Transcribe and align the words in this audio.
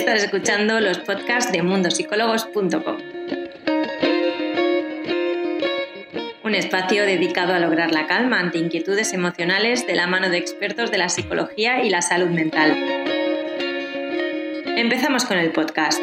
Estás 0.00 0.24
escuchando 0.24 0.80
los 0.80 0.98
podcasts 1.00 1.52
de 1.52 1.62
mundosicólogos.com. 1.62 2.96
Un 6.42 6.54
espacio 6.54 7.04
dedicado 7.04 7.52
a 7.52 7.58
lograr 7.58 7.92
la 7.92 8.06
calma 8.06 8.40
ante 8.40 8.56
inquietudes 8.56 9.12
emocionales 9.12 9.86
de 9.86 9.94
la 9.94 10.06
mano 10.06 10.30
de 10.30 10.38
expertos 10.38 10.90
de 10.90 10.96
la 10.96 11.10
psicología 11.10 11.84
y 11.84 11.90
la 11.90 12.00
salud 12.00 12.28
mental. 12.28 12.70
Empezamos 14.78 15.26
con 15.26 15.36
el 15.36 15.52
podcast. 15.52 16.00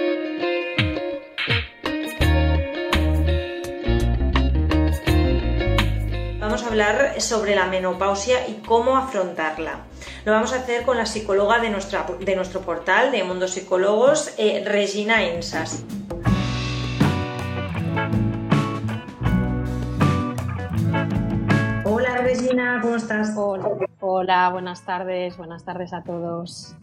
Vamos 6.39 6.61
a 6.61 6.67
hablar 6.67 7.19
sobre 7.19 7.55
la 7.55 7.65
menopausia 7.65 8.47
y 8.47 8.61
cómo 8.63 8.95
afrontarla. 8.95 9.79
Lo 10.27 10.33
vamos 10.33 10.51
a 10.51 10.57
hacer 10.57 10.83
con 10.83 10.97
la 10.97 11.05
psicóloga 11.05 11.59
de, 11.59 11.69
nuestra, 11.69 12.05
de 12.19 12.35
nuestro 12.35 12.59
portal 12.59 13.13
de 13.13 13.23
Mundo 13.23 13.47
Psicólogos, 13.47 14.33
eh, 14.37 14.61
Regina 14.67 15.23
Insas. 15.23 15.85
Hola 21.85 22.17
Regina, 22.17 22.79
¿cómo 22.81 22.97
estás? 22.97 23.31
Hola, 23.37 23.69
hola, 24.01 24.49
buenas 24.49 24.83
tardes, 24.83 25.37
buenas 25.37 25.63
tardes 25.63 25.93
a 25.93 26.03
todos. 26.03 26.75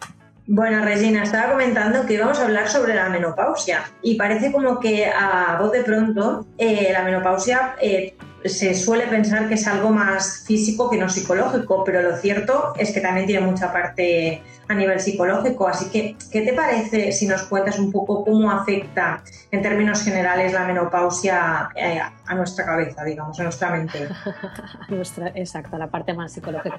Bueno, 0.47 0.83
Regina, 0.83 1.23
estaba 1.23 1.53
comentando 1.53 2.07
que 2.07 2.15
íbamos 2.15 2.41
a 2.41 2.45
hablar 2.45 2.67
sobre 2.71 2.95
la 2.95 3.11
menopausia 3.11 3.83
y 4.01 4.15
parece 4.15 4.53
como 4.53 4.81
que 4.81 5.05
a 5.05 5.59
voz 5.61 5.71
de 5.71 5.83
pronto 5.83 6.47
eh, 6.57 6.89
la 6.95 7.03
menopausia 7.03 7.77
eh, 7.79 8.17
se 8.45 8.75
suele 8.75 9.07
pensar 9.07 9.49
que 9.49 9.55
es 9.55 9.67
algo 9.67 9.91
más 9.91 10.45
físico 10.47 10.91
que 10.91 10.99
no 10.99 11.09
psicológico, 11.09 11.83
pero 11.85 12.03
lo 12.03 12.17
cierto 12.17 12.75
es 12.79 12.93
que 12.93 13.01
también 13.01 13.27
tiene 13.27 13.47
mucha 13.47 13.73
parte 13.73 14.43
a 14.69 14.75
nivel 14.75 15.01
psicológico. 15.01 15.67
Así 15.67 15.91
que, 15.91 16.17
¿qué 16.31 16.43
te 16.43 16.53
parece 16.53 17.13
si 17.13 17.27
nos 17.27 17.45
cuentas 17.45 17.79
un 17.79 17.91
poco 17.91 18.23
cómo 18.25 18.51
afecta 18.51 19.23
en 19.51 19.63
términos 19.63 20.03
generales 20.03 20.53
la 20.53 20.67
menopausia 20.67 21.71
eh, 21.75 22.01
a 22.27 22.35
nuestra 22.35 22.67
cabeza, 22.67 23.03
digamos, 23.05 23.39
a 23.41 23.45
nuestra 23.45 23.71
mente? 23.71 24.09
nuestra, 24.89 25.29
exacto, 25.35 25.79
la 25.79 25.87
parte 25.87 26.13
más 26.13 26.33
psicológica. 26.33 26.79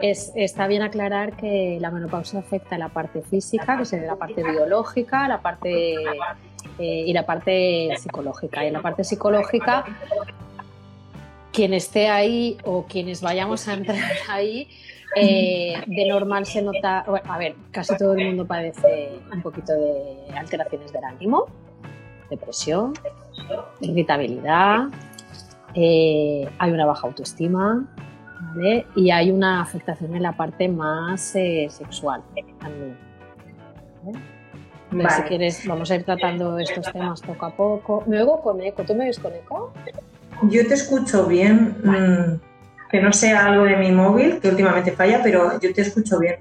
Es, 0.00 0.32
está 0.34 0.66
bien 0.66 0.82
aclarar 0.82 1.36
que 1.36 1.78
la 1.80 1.90
menopausia 1.90 2.40
afecta 2.40 2.76
a 2.76 2.78
la 2.78 2.88
parte 2.88 3.20
física, 3.22 3.76
que 3.76 3.84
sería 3.84 4.06
la 4.06 4.16
parte 4.16 4.42
biológica, 4.42 5.28
la 5.28 5.40
parte... 5.40 5.96
Eh, 6.78 7.04
y 7.06 7.12
la 7.12 7.24
parte 7.24 7.90
psicológica. 7.98 8.64
Y 8.64 8.68
en 8.68 8.72
la 8.72 8.82
parte 8.82 9.04
psicológica 9.04 9.84
quien 11.54 11.72
esté 11.72 12.08
ahí 12.08 12.58
o 12.64 12.84
quienes 12.84 13.22
vayamos 13.22 13.68
a 13.68 13.74
entrar 13.74 14.10
ahí, 14.28 14.68
eh, 15.16 15.74
de 15.86 16.08
normal 16.08 16.44
se 16.44 16.60
nota, 16.60 17.00
a 17.00 17.38
ver, 17.38 17.54
casi 17.70 17.96
todo 17.96 18.14
el 18.14 18.26
mundo 18.26 18.44
padece 18.44 19.12
un 19.32 19.40
poquito 19.40 19.72
de 19.72 20.36
alteraciones 20.36 20.92
del 20.92 21.04
ánimo, 21.04 21.46
depresión, 22.28 22.92
irritabilidad, 23.80 24.88
eh, 25.74 26.48
hay 26.58 26.70
una 26.72 26.86
baja 26.86 27.06
autoestima 27.06 27.86
¿vale? 28.54 28.86
y 28.96 29.10
hay 29.10 29.30
una 29.30 29.60
afectación 29.62 30.14
en 30.16 30.22
la 30.22 30.36
parte 30.36 30.68
más 30.68 31.34
eh, 31.36 31.68
sexual 31.70 32.22
también. 32.58 32.96
Si 35.08 35.22
quieres, 35.22 35.66
vamos 35.66 35.90
a 35.90 35.96
ir 35.96 36.04
tratando 36.04 36.58
estos 36.58 36.92
temas 36.92 37.20
poco 37.20 37.46
a 37.46 37.50
poco. 37.50 38.04
Me 38.06 38.20
oigo 38.20 38.40
con 38.40 38.60
eco, 38.60 38.84
¿tú 38.84 38.94
me 38.94 39.06
ves 39.06 39.18
con 39.18 39.34
eco? 39.34 39.72
Yo 40.50 40.66
te 40.66 40.74
escucho 40.74 41.26
bien, 41.26 41.76
mm, 41.82 42.90
que 42.90 43.00
no 43.00 43.12
sea 43.12 43.46
algo 43.46 43.64
de 43.64 43.76
mi 43.76 43.92
móvil, 43.92 44.40
que 44.40 44.48
últimamente 44.48 44.92
falla, 44.92 45.20
pero 45.22 45.58
yo 45.60 45.72
te 45.72 45.82
escucho 45.82 46.18
bien. 46.18 46.36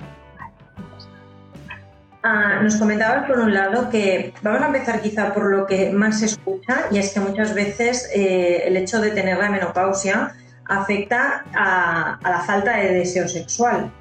Ah, 2.21 2.61
nos 2.61 2.77
comentabas 2.77 3.25
por 3.27 3.39
un 3.39 3.53
lado 3.53 3.89
que 3.89 4.33
vamos 4.41 4.61
a 4.61 4.67
empezar 4.67 5.01
quizá 5.01 5.33
por 5.33 5.51
lo 5.51 5.65
que 5.65 5.91
más 5.91 6.19
se 6.19 6.27
escucha 6.27 6.85
y 6.89 6.97
es 6.97 7.13
que 7.13 7.19
muchas 7.19 7.53
veces 7.53 8.09
eh, 8.13 8.63
el 8.65 8.77
hecho 8.77 9.01
de 9.01 9.11
tener 9.11 9.37
la 9.37 9.49
menopausia 9.49 10.33
afecta 10.65 11.43
a 11.53 12.17
la 12.23 12.39
falta 12.39 12.77
de 12.77 12.93
deseo 12.93 13.27
sexual. 13.27 13.91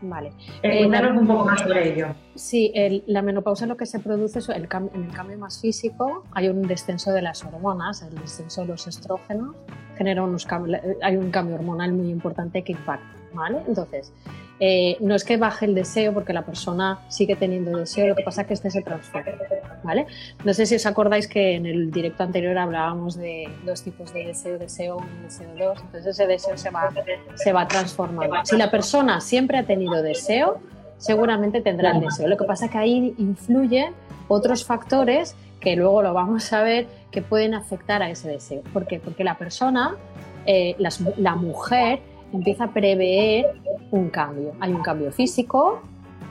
Vale. 0.00 0.32
Eh, 0.62 0.78
cuéntanos 0.78 1.20
un 1.20 1.26
poco 1.26 1.44
más 1.44 1.60
sobre 1.60 1.92
ello. 1.92 2.08
Sí, 2.34 2.72
la 3.06 3.22
menopausia 3.22 3.66
lo 3.66 3.76
que 3.76 3.86
se 3.86 3.98
produce 4.00 4.40
es 4.40 4.48
el 4.48 4.68
en 4.94 5.04
el 5.04 5.12
cambio 5.12 5.38
más 5.38 5.60
físico 5.60 6.24
hay 6.32 6.48
un 6.48 6.62
descenso 6.62 7.12
de 7.12 7.22
las 7.22 7.44
hormonas, 7.44 8.02
el 8.02 8.14
descenso 8.14 8.62
de 8.62 8.68
los 8.68 8.86
estrógenos, 8.86 9.54
genera 9.96 10.22
unos 10.22 10.46
hay 11.02 11.16
un 11.16 11.30
cambio 11.30 11.56
hormonal 11.56 11.92
muy 11.92 12.10
importante 12.10 12.62
que 12.62 12.72
impacta. 12.72 13.24
¿vale? 13.34 13.58
Entonces, 13.66 14.12
eh, 14.60 14.96
no 15.00 15.14
es 15.14 15.24
que 15.24 15.36
baje 15.36 15.66
el 15.66 15.74
deseo 15.74 16.14
porque 16.14 16.32
la 16.32 16.46
persona 16.46 17.00
sigue 17.08 17.36
teniendo 17.36 17.76
deseo, 17.78 18.08
lo 18.08 18.14
que 18.14 18.22
pasa 18.22 18.42
es 18.42 18.46
que 18.46 18.54
este 18.54 18.70
se 18.70 18.82
transforma. 18.82 19.32
No 20.44 20.54
sé 20.54 20.66
si 20.66 20.74
os 20.74 20.86
acordáis 20.86 21.28
que 21.28 21.54
en 21.54 21.66
el 21.66 21.90
directo 21.90 22.22
anterior 22.22 22.56
hablábamos 22.58 23.16
de 23.16 23.48
dos 23.64 23.82
tipos 23.82 24.12
de 24.12 24.26
deseo, 24.26 24.58
deseo 24.58 24.96
1 24.96 25.06
y 25.20 25.22
deseo 25.24 25.48
2, 25.56 25.80
entonces 25.80 26.06
ese 26.06 26.26
deseo 26.26 26.56
se 26.56 26.70
va, 26.70 26.90
se 27.34 27.52
va 27.52 27.68
transformando. 27.68 28.36
Si 28.44 28.56
la 28.56 28.70
persona 28.70 29.20
siempre 29.20 29.58
ha 29.58 29.64
tenido 29.64 30.02
deseo, 30.02 30.60
seguramente 30.98 31.60
tendrá 31.60 31.92
el 31.92 32.00
deseo. 32.00 32.28
Lo 32.28 32.36
que 32.36 32.44
pasa 32.44 32.66
es 32.66 32.70
que 32.70 32.78
ahí 32.78 33.14
influyen 33.18 33.92
otros 34.28 34.64
factores 34.64 35.36
que 35.60 35.76
luego 35.76 36.02
lo 36.02 36.12
vamos 36.14 36.52
a 36.52 36.62
ver 36.62 36.86
que 37.10 37.22
pueden 37.22 37.54
afectar 37.54 38.02
a 38.02 38.10
ese 38.10 38.28
deseo. 38.28 38.62
¿Por 38.72 38.86
qué? 38.86 39.00
Porque 39.00 39.24
la 39.24 39.36
persona, 39.36 39.96
eh, 40.46 40.76
la 40.78 41.34
mujer, 41.36 42.00
empieza 42.32 42.64
a 42.64 42.72
prever 42.72 43.46
un 43.90 44.10
cambio. 44.10 44.52
Hay 44.60 44.72
un 44.72 44.82
cambio 44.82 45.12
físico, 45.12 45.82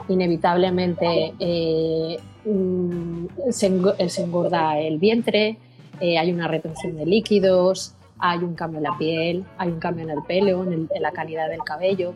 inevitablemente 0.09 1.33
eh, 1.39 2.19
mm, 2.45 3.25
se, 3.49 3.67
engorda 4.21 4.79
el 4.79 4.97
vientre, 4.99 5.57
eh, 5.99 6.17
hay 6.17 6.31
una 6.31 6.47
retención 6.47 6.95
de 6.95 7.05
líquidos, 7.05 7.95
hay 8.19 8.39
un 8.39 8.55
cambio 8.55 8.77
en 8.77 8.83
la 8.83 8.97
piel, 8.97 9.45
hay 9.57 9.69
un 9.69 9.79
cambio 9.79 10.03
en 10.03 10.11
el 10.11 10.23
pelo, 10.23 10.63
en, 10.63 10.89
la 10.99 11.11
calidad 11.11 11.49
del 11.49 11.63
cabello. 11.63 12.13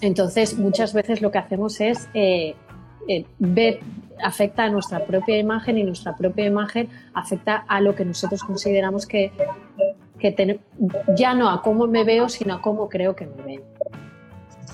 Entonces, 0.00 0.58
muchas 0.58 0.92
veces 0.92 1.22
lo 1.22 1.30
que 1.30 1.38
hacemos 1.38 1.80
es 1.80 2.08
eh, 2.14 2.54
ver, 3.38 3.80
afecta 4.22 4.64
a 4.64 4.70
nuestra 4.70 5.04
propia 5.04 5.38
imagen 5.38 5.78
y 5.78 5.84
nuestra 5.84 6.16
propia 6.16 6.46
imagen 6.46 6.88
afecta 7.14 7.64
a 7.68 7.80
lo 7.80 7.94
que 7.94 8.04
nosotros 8.04 8.42
consideramos 8.42 9.06
que 9.06 9.32
que 10.18 10.60
ya 11.16 11.34
no 11.34 11.50
a 11.50 11.62
cómo 11.62 11.86
me 11.86 12.04
veo, 12.04 12.28
sino 12.28 12.54
a 12.54 12.62
cómo 12.62 12.88
creo 12.88 13.14
que 13.14 13.26
me 13.26 13.42
ven. 13.42 13.60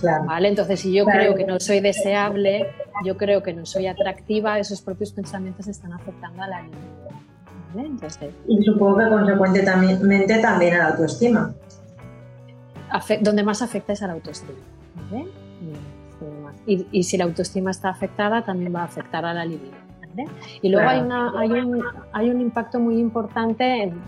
¿Vale? 0.03 0.49
Entonces, 0.49 0.81
si 0.81 0.93
yo 0.93 1.05
creo 1.05 1.35
que 1.35 1.45
no 1.45 1.61
soy 1.61 1.81
deseable, 1.81 2.67
yo 3.05 3.17
creo 3.17 3.43
que 3.43 3.53
no 3.53 3.67
soy 3.67 3.87
atractiva, 3.87 4.59
esos 4.59 4.83
propios 4.83 5.13
pensamientos 5.13 5.67
están 5.69 5.93
afectando 5.93 6.43
a 6.43 6.49
la 6.49 6.63
vida. 6.63 6.77
y 8.47 8.63
supongo 8.65 8.99
que 8.99 9.09
consecuentemente 9.09 10.39
también 10.41 10.75
a 10.75 10.79
la 10.79 10.89
autoestima. 10.89 11.55
donde 13.21 13.43
más 13.43 13.63
afecta 13.63 13.93
es 13.93 14.03
a 14.03 14.09
la 14.09 14.13
autoestima. 14.15 14.59
Y, 16.67 16.87
y, 16.93 17.03
si 17.03 17.17
la 17.17 17.25
autoestima 17.25 17.71
está 17.71 17.89
afectada, 17.89 18.43
también 18.45 18.73
va 18.75 18.83
a 18.83 18.85
afectar 18.85 19.25
a 19.25 19.35
la 19.35 19.45
libido. 19.45 19.92
Y 20.61 20.69
luego 20.69 20.89
hay, 20.89 21.01
una, 21.01 21.33
hay, 21.39 21.51
un, 21.51 21.83
hay 22.13 22.31
un 22.31 22.41
impacto 22.41 22.79
muy 22.79 22.99
importante 22.99 23.83
en, 23.83 24.01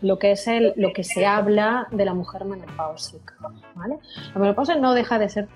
lo 0.00 0.18
que 0.18 0.32
es 0.32 0.46
el, 0.48 0.72
lo 0.76 0.92
que 0.92 1.04
se 1.04 1.26
habla 1.26 1.86
de 1.90 2.04
la 2.04 2.14
mujer 2.14 2.44
menopáusica. 2.44 3.34
¿vale? 3.74 3.98
La 4.34 4.40
menopausia 4.40 4.76
no 4.76 4.94
deja 4.94 5.18
de 5.18 5.28
ser 5.28 5.48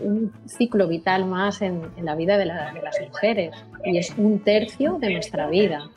un 0.00 0.32
ciclo 0.46 0.86
vital 0.86 1.24
más 1.24 1.60
en, 1.62 1.82
la 2.00 2.14
vida 2.14 2.38
de, 2.38 2.46
las 2.46 2.72
mujeres 3.06 3.52
y 3.84 3.98
es 3.98 4.14
un 4.16 4.40
tercio 4.40 4.98
de 4.98 5.12
nuestra 5.12 5.48
vida. 5.48 5.88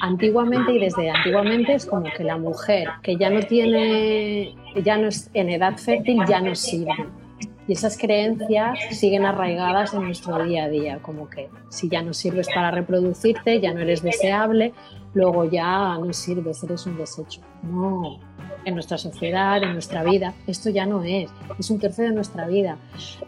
Antiguamente 0.00 0.72
y 0.72 0.78
desde 0.78 1.10
antiguamente 1.10 1.74
es 1.74 1.86
como 1.86 2.06
que 2.16 2.24
la 2.24 2.38
mujer 2.38 2.88
que 3.02 3.16
ya 3.16 3.30
no 3.30 3.40
tiene, 3.40 4.54
ya 4.82 4.96
no 4.96 5.08
es 5.08 5.30
en 5.34 5.50
edad 5.50 5.76
fértil, 5.76 6.24
ya 6.26 6.40
no 6.40 6.54
sirve. 6.54 7.06
Y 7.70 7.74
esas 7.74 7.96
creencias 7.96 8.80
siguen 8.90 9.24
arraigadas 9.24 9.94
en 9.94 10.02
nuestro 10.02 10.44
día 10.44 10.64
a 10.64 10.68
día, 10.68 10.98
como 11.02 11.30
que 11.30 11.48
si 11.68 11.88
ya 11.88 12.02
no 12.02 12.12
sirves 12.12 12.48
para 12.52 12.72
reproducirte, 12.72 13.60
ya 13.60 13.72
no 13.72 13.78
eres 13.78 14.02
deseable, 14.02 14.72
luego 15.14 15.44
ya 15.44 15.96
no 15.96 16.12
sirves, 16.12 16.64
eres 16.64 16.84
un 16.86 16.98
desecho. 16.98 17.40
No, 17.62 18.18
en 18.64 18.74
nuestra 18.74 18.98
sociedad, 18.98 19.62
en 19.62 19.74
nuestra 19.74 20.02
vida, 20.02 20.34
esto 20.48 20.68
ya 20.68 20.84
no 20.84 21.04
es, 21.04 21.30
es 21.60 21.70
un 21.70 21.78
tercio 21.78 22.02
de 22.02 22.10
nuestra 22.10 22.48
vida. 22.48 22.76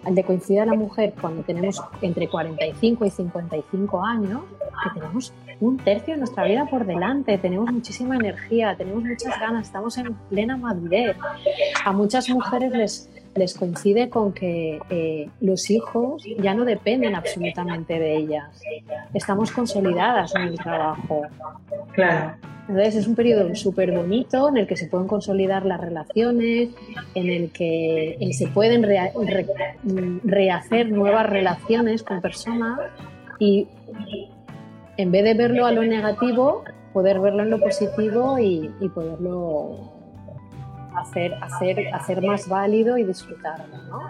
Al 0.05 0.17
de 0.17 0.25
coincidir 0.25 0.62
a 0.62 0.67
la 0.67 0.75
mujer 0.75 1.15
cuando 1.21 1.45
tenemos 1.45 1.81
entre 2.00 2.27
45 2.27 3.06
y 3.06 3.11
55 3.11 4.05
años, 4.05 4.41
que 4.83 4.99
tenemos 4.99 5.33
un 5.61 5.77
tercio 5.77 6.15
de 6.15 6.19
nuestra 6.19 6.43
vida 6.43 6.67
por 6.67 6.85
delante, 6.85 7.38
tenemos 7.38 7.71
muchísima 7.71 8.17
energía, 8.17 8.75
tenemos 8.77 9.05
muchas 9.05 9.38
ganas, 9.38 9.69
estamos 9.69 9.97
en 9.99 10.12
plena 10.29 10.56
madurez. 10.56 11.17
A 11.85 11.93
muchas 11.93 12.29
mujeres 12.29 12.73
les 12.73 13.22
les 13.34 13.55
coincide 13.55 14.11
con 14.11 14.32
que 14.32 14.79
eh, 14.90 15.29
los 15.40 15.70
hijos 15.70 16.25
ya 16.38 16.55
no 16.55 16.64
dependen 16.64 17.14
absolutamente 17.14 17.99
de 17.99 18.17
ellas. 18.17 18.61
Estamos 19.14 19.50
consolidadas 19.50 20.34
en 20.34 20.43
el 20.43 20.58
trabajo. 20.58 21.23
Claro. 21.93 22.34
Entonces 22.69 22.94
es 22.94 23.06
un 23.08 23.17
periodo 23.17 23.55
súper 23.55 23.90
bonito 23.93 24.49
en 24.49 24.56
el 24.56 24.67
que 24.67 24.76
se 24.76 24.87
pueden 24.87 25.08
consolidar 25.08 25.67
las 25.67 25.81
relaciones, 25.81 26.70
en 27.14 27.29
el 27.29 27.50
que 27.50 28.17
se 28.32 28.46
pueden 28.46 28.84
rehacer 30.23 30.90
nuevas 30.90 31.28
relaciones 31.28 32.02
con 32.05 32.20
personas 32.20 32.78
y 33.40 33.67
en 34.96 35.11
vez 35.11 35.25
de 35.25 35.35
verlo 35.35 35.67
a 35.67 35.73
lo 35.73 35.82
negativo, 35.82 36.62
poder 36.93 37.19
verlo 37.19 37.43
en 37.43 37.50
lo 37.50 37.58
positivo 37.58 38.38
y, 38.38 38.70
poderlo 38.94 39.92
hacer, 41.02 41.34
hacer, 41.40 41.94
hacer 41.94 42.22
más 42.22 42.49
válido 42.49 42.99
y 42.99 43.04
disfrutarlo. 43.04 43.76
¿no? 43.88 44.00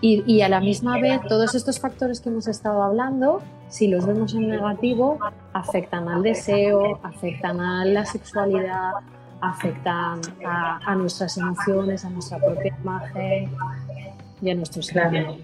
Y, 0.00 0.22
y, 0.26 0.42
a 0.42 0.48
la 0.48 0.60
misma 0.60 0.98
vez, 0.98 1.20
todos 1.28 1.54
estos 1.54 1.78
factores 1.78 2.20
que 2.20 2.28
hemos 2.28 2.48
estado 2.48 2.82
hablando, 2.82 3.40
si 3.68 3.88
los 3.88 4.04
vemos 4.06 4.34
en 4.34 4.48
negativo, 4.48 5.18
afectan 5.52 6.08
al 6.08 6.22
deseo, 6.22 6.98
afectan 7.02 7.60
a 7.60 7.84
la 7.84 8.04
sexualidad, 8.04 8.92
afectan 9.42 10.20
a, 10.44 10.94
nuestras 10.94 11.36
emociones, 11.36 12.04
a 12.04 12.10
nuestra 12.10 12.38
propia 12.38 12.74
imagen 12.80 13.50
y 14.40 14.50
a 14.50 14.54
nuestros 14.54 14.88
claro. 14.90 15.36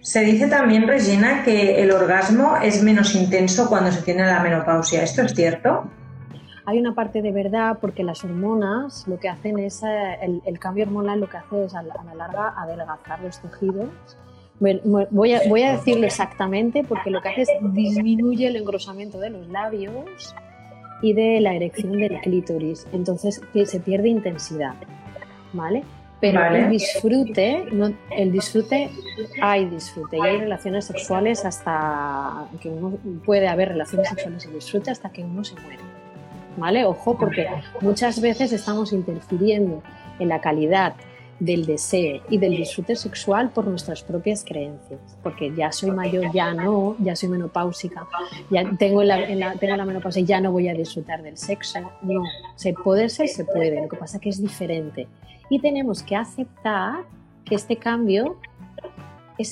Se 0.00 0.20
dice 0.20 0.48
también, 0.48 0.86
Regina, 0.86 1.42
que 1.44 1.82
el 1.82 1.90
orgasmo 1.90 2.56
es 2.62 2.82
menos 2.82 3.14
intenso 3.14 3.68
cuando 3.68 3.92
se 3.92 4.02
tiene 4.02 4.24
la 4.24 4.40
menopausia. 4.40 5.02
¿Esto 5.02 5.22
es 5.22 5.34
cierto? 5.34 5.84
Hay 6.68 6.78
una 6.78 6.94
parte 6.94 7.22
de 7.22 7.32
verdad 7.32 7.78
porque 7.80 8.04
las 8.04 8.22
hormonas 8.24 9.08
lo 9.08 9.18
que 9.18 9.30
hacen 9.30 9.58
es, 9.58 9.82
eh, 9.82 10.18
el, 10.44 10.58
cambio 10.58 10.84
hormonal 10.84 11.18
lo 11.18 11.26
que 11.26 11.38
hace 11.38 11.64
es 11.64 11.74
a 11.74 11.82
la, 11.82 11.94
larga 12.14 12.52
adelgazar 12.58 13.22
los 13.22 13.40
tejidos. 13.40 13.88
Voy 14.60 15.32
a, 15.32 15.48
voy 15.48 15.62
a 15.62 15.72
decirlo 15.72 16.04
exactamente 16.04 16.84
porque 16.84 17.08
lo 17.08 17.22
que 17.22 17.30
hace 17.30 17.42
es 17.42 17.48
disminuye 17.72 18.48
el 18.48 18.56
engrosamiento 18.56 19.18
de 19.18 19.30
los 19.30 19.48
labios 19.48 20.34
y 21.00 21.14
de 21.14 21.40
la 21.40 21.54
erección 21.54 21.92
del 21.92 22.20
clítoris. 22.20 22.86
Entonces 22.92 23.40
se 23.64 23.80
pierde 23.80 24.10
intensidad. 24.10 24.74
¿Vale? 25.54 25.84
Pero 26.20 26.44
el 26.54 26.68
disfrute, 26.68 27.64
no, 27.72 27.94
el 28.10 28.30
disfrute, 28.30 28.90
hay 29.40 29.64
disfrute 29.70 30.18
y 30.18 30.20
hay 30.20 30.36
relaciones 30.36 30.84
sexuales 30.84 31.46
hasta 31.46 32.46
que 32.60 32.68
uno 32.68 32.98
puede 33.24 33.48
haber 33.48 33.68
relaciones 33.68 34.10
sexuales 34.10 34.44
y 34.44 34.54
disfrute 34.54 34.90
hasta 34.90 35.08
que 35.10 35.24
uno 35.24 35.42
se 35.44 35.54
muere. 35.62 35.97
Ojo, 36.84 37.16
porque 37.16 37.46
muchas 37.80 38.20
veces 38.20 38.52
estamos 38.52 38.92
interfiriendo 38.92 39.82
en 40.18 40.28
la 40.28 40.40
calidad 40.40 40.94
del 41.40 41.66
deseo 41.66 42.20
y 42.28 42.38
del 42.38 42.56
disfrute 42.56 42.96
sexual 42.96 43.50
por 43.50 43.66
nuestras 43.66 44.02
propias 44.02 44.44
creencias, 44.44 45.00
porque 45.22 45.54
ya 45.54 45.70
soy 45.70 45.92
mayor, 45.92 46.32
ya 46.32 46.52
no, 46.52 46.96
ya 46.98 47.14
soy 47.14 47.28
menopáusica, 47.28 48.08
ya 48.50 48.68
tengo 48.76 49.04
la, 49.04 49.24
tengo 49.58 49.76
la 49.76 49.84
menopausia 49.84 50.22
ya 50.22 50.40
no 50.40 50.50
voy 50.50 50.68
a 50.68 50.74
disfrutar 50.74 51.22
del 51.22 51.36
sexo. 51.36 51.78
No, 52.02 52.22
se 52.56 52.72
puede 52.72 53.08
ser, 53.08 53.28
se 53.28 53.44
puede, 53.44 53.80
lo 53.80 53.88
que 53.88 53.96
pasa 53.96 54.16
es 54.16 54.22
que 54.22 54.28
es 54.30 54.42
diferente. 54.42 55.06
Y 55.48 55.60
tenemos 55.60 56.02
que 56.02 56.16
aceptar 56.16 57.04
que 57.44 57.54
este 57.54 57.76
cambio 57.76 58.36
es 59.38 59.48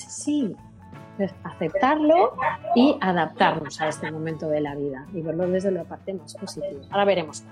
sí, 1.19 1.25
aceptarlo 1.45 2.37
y 2.75 2.97
adaptarnos 3.01 3.81
a 3.81 3.89
este 3.89 4.11
momento 4.11 4.49
de 4.49 4.61
la 4.61 4.75
vida 4.75 5.07
y 5.13 5.23
verlo 5.23 5.49
desde 5.49 5.71
la 5.71 5.85
parte 5.85 6.15
más 6.15 6.35
positiva. 6.35 6.83
Ahora 6.91 7.05
veremos. 7.05 7.45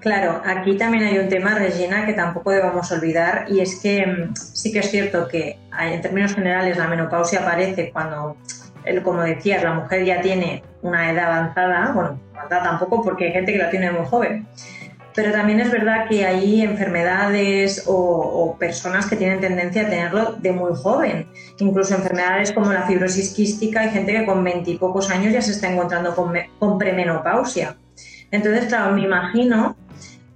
Claro, 0.00 0.40
aquí 0.44 0.76
también 0.76 1.02
hay 1.04 1.18
un 1.18 1.28
tema, 1.28 1.56
Regina, 1.56 2.06
que 2.06 2.12
tampoco 2.12 2.52
debemos 2.52 2.92
olvidar 2.92 3.46
y 3.48 3.60
es 3.60 3.80
que 3.80 4.06
mm, 4.06 4.36
sí 4.36 4.72
que 4.72 4.80
es 4.80 4.90
cierto 4.90 5.26
que 5.26 5.58
en 5.80 6.00
términos 6.00 6.34
generales 6.34 6.76
la 6.76 6.86
menopausia 6.86 7.40
aparece 7.40 7.90
cuando, 7.90 8.36
como 9.02 9.22
decías, 9.22 9.64
la 9.64 9.74
mujer 9.74 10.04
ya 10.04 10.20
tiene 10.20 10.62
una 10.82 11.10
edad 11.10 11.32
avanzada, 11.32 11.92
bueno, 11.92 12.20
avanzada 12.34 12.62
tampoco 12.62 13.02
porque 13.02 13.26
hay 13.26 13.32
gente 13.32 13.52
que 13.52 13.58
la 13.58 13.70
tiene 13.70 13.90
muy 13.90 14.06
joven, 14.06 14.46
pero 15.16 15.32
también 15.32 15.60
es 15.60 15.70
verdad 15.70 16.06
que 16.08 16.26
hay 16.26 16.60
enfermedades 16.60 17.84
o, 17.86 18.54
personas 18.60 19.06
que 19.06 19.16
tienen 19.16 19.40
tendencia 19.40 19.86
a 19.86 19.88
tenerlo 19.88 20.32
de 20.34 20.52
muy 20.52 20.72
joven. 20.76 21.26
Incluso 21.58 21.94
enfermedades 21.94 22.52
como 22.52 22.70
la 22.70 22.86
fibrosis 22.86 23.32
quística, 23.32 23.80
hay 23.80 23.90
gente 23.90 24.12
que 24.12 24.26
con 24.26 24.44
veintipocos 24.44 25.10
años 25.10 25.32
ya 25.32 25.40
se 25.40 25.52
está 25.52 25.72
encontrando 25.72 26.14
con, 26.14 26.78
premenopausia. 26.78 27.76
Entonces, 28.30 28.66
claro, 28.66 28.94
me 28.94 29.04
imagino 29.04 29.74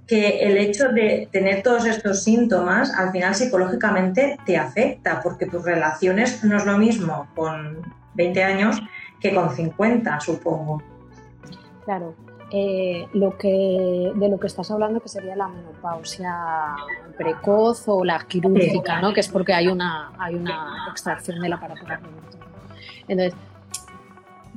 que 0.07 0.39
el 0.39 0.57
hecho 0.57 0.89
de 0.89 1.29
tener 1.31 1.61
todos 1.61 1.85
estos 1.85 2.23
síntomas 2.23 2.91
al 2.91 3.11
final 3.11 3.35
psicológicamente 3.35 4.37
te 4.47 4.57
afecta, 4.57 5.21
porque 5.21 5.45
tus 5.45 5.63
relaciones 5.63 6.43
no 6.43 6.57
es 6.57 6.65
lo 6.65 6.79
mismo 6.79 7.27
con 7.35 7.81
20 8.15 8.43
años 8.43 8.81
que 9.19 9.33
con 9.35 9.55
50, 9.55 10.19
supongo. 10.19 10.81
Claro, 11.85 12.15
eh, 12.51 13.07
lo 13.13 13.37
que, 13.37 14.11
de 14.13 14.29
lo 14.29 14.39
que 14.39 14.47
estás 14.47 14.69
hablando, 14.71 14.99
que 14.99 15.07
sería 15.07 15.35
la 15.35 15.47
menopausia 15.47 16.75
precoz 17.17 17.87
o 17.87 18.03
la 18.03 18.19
quirúrgica, 18.27 18.99
¿no? 19.01 19.13
que 19.13 19.21
es 19.21 19.29
porque 19.29 19.53
hay 19.53 19.67
una, 19.67 20.11
hay 20.19 20.35
una 20.35 20.87
extracción 20.89 21.39
del 21.39 21.53
aparato 21.53 21.85
reproductor. 21.85 22.41
Entonces, 23.07 23.39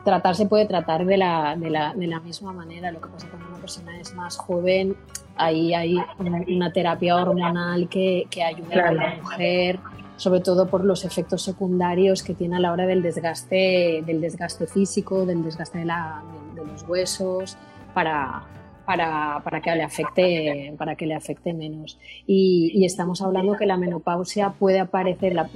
tratar 0.05 0.35
se 0.35 0.47
puede 0.47 0.67
tratar 0.67 1.07
de 1.07 1.17
la, 1.17 1.55
de, 1.57 1.71
la, 1.71 1.95
de 1.95 2.07
la, 2.09 2.19
misma 2.21 2.53
manera. 2.53 2.91
Lo 2.91 3.01
que 3.01 3.09
pasa 3.09 3.29
cuando 3.29 3.49
una 3.49 3.59
persona 3.59 3.99
es 4.01 4.13
más 4.15 4.37
joven, 4.37 4.97
ahí 5.37 5.73
hay 5.73 5.97
una, 6.19 6.73
terapia 6.73 7.17
hormonal 7.17 7.89
que, 7.89 8.27
que 8.29 8.43
ayuda 8.43 8.89
a 8.89 8.93
la 8.93 9.15
mujer 9.23 9.79
sobre 10.17 10.41
todo 10.41 10.69
por 10.69 10.85
los 10.85 11.05
efectos 11.05 11.43
secundarios 11.43 12.23
que 12.23 12.35
tiene 12.35 12.57
a 12.57 12.61
la 12.61 12.73
hora 12.73 12.87
del 12.87 13.03
desgaste, 13.03 14.03
del 14.07 14.21
desgaste 14.21 14.67
físico, 14.67 15.27
del 15.27 15.43
desgaste 15.43 15.79
de, 15.79 15.87
la, 15.87 16.23
de 16.55 16.65
los 16.65 16.83
huesos, 16.89 17.57
para, 17.95 18.43
para, 18.85 19.41
para, 19.43 19.61
que 19.61 19.75
le 19.75 19.83
afecte, 19.83 20.75
para 20.77 20.95
que 20.95 21.07
le 21.07 21.15
afecte 21.15 21.53
menos. 21.55 21.99
Y, 22.27 22.85
estamos 22.85 23.23
hablando 23.23 23.57
que 23.57 23.67
la 23.67 23.77
menopausia 23.77 24.51
puede 24.51 24.81
aparecer, 24.81 25.35
la, 25.35 25.49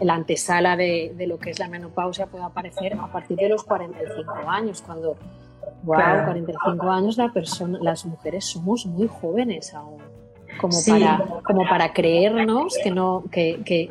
la, 0.00 0.14
antesala 0.14 0.76
de, 0.76 1.12
de, 1.16 1.26
lo 1.26 1.38
que 1.38 1.50
es 1.50 1.58
la 1.58 1.68
menopausia 1.68 2.26
puede 2.26 2.44
aparecer 2.44 2.94
a 2.94 3.08
partir 3.08 3.36
de 3.36 3.48
los 3.48 3.64
45 3.64 4.32
años, 4.48 4.82
cuando, 4.82 5.16
wow, 5.82 6.24
45 6.24 6.90
años 6.90 7.16
la 7.18 7.32
persona, 7.32 7.78
las 7.82 8.06
mujeres 8.06 8.46
somos 8.46 8.86
muy 8.86 9.08
jóvenes 9.08 9.74
aún. 9.74 10.00
Como, 10.60 10.76
para, 10.86 11.18
como 11.44 11.62
para 11.66 11.94
creernos 11.94 12.78
que, 12.84 12.90
no, 12.90 13.24
que, 13.32 13.62
que 13.64 13.88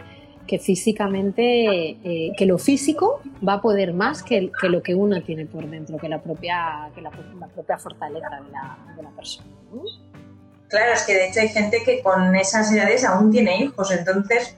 que 0.52 0.60
físicamente, 0.60 1.92
eh, 2.04 2.34
que 2.38 2.46
lo 2.46 2.58
físico 2.58 3.22
va 3.48 3.54
a 3.54 3.62
poder 3.62 3.94
más 3.94 4.22
que, 4.22 4.52
que, 4.60 4.68
lo 4.68 4.84
que 4.84 4.94
uno 4.94 5.24
tiene 5.24 5.46
por 5.46 5.66
dentro, 5.66 5.98
que 5.98 6.10
la 6.10 6.22
propia, 6.22 6.90
que 6.94 7.00
la, 7.00 7.10
propia 7.10 7.78
fortaleza 7.78 8.28
de 8.44 8.52
la, 8.52 8.78
de 8.98 9.02
la 9.02 9.10
persona. 9.12 9.48
Claro, 10.68 10.92
es 10.94 11.04
que 11.04 11.14
de 11.14 11.30
hecho 11.30 11.40
hay 11.40 11.48
gente 11.48 11.78
que 11.86 12.02
con 12.02 12.36
esas 12.36 12.70
edades 12.70 13.06
aún 13.06 13.32
tiene 13.32 13.64
hijos, 13.64 13.92
entonces 13.92 14.58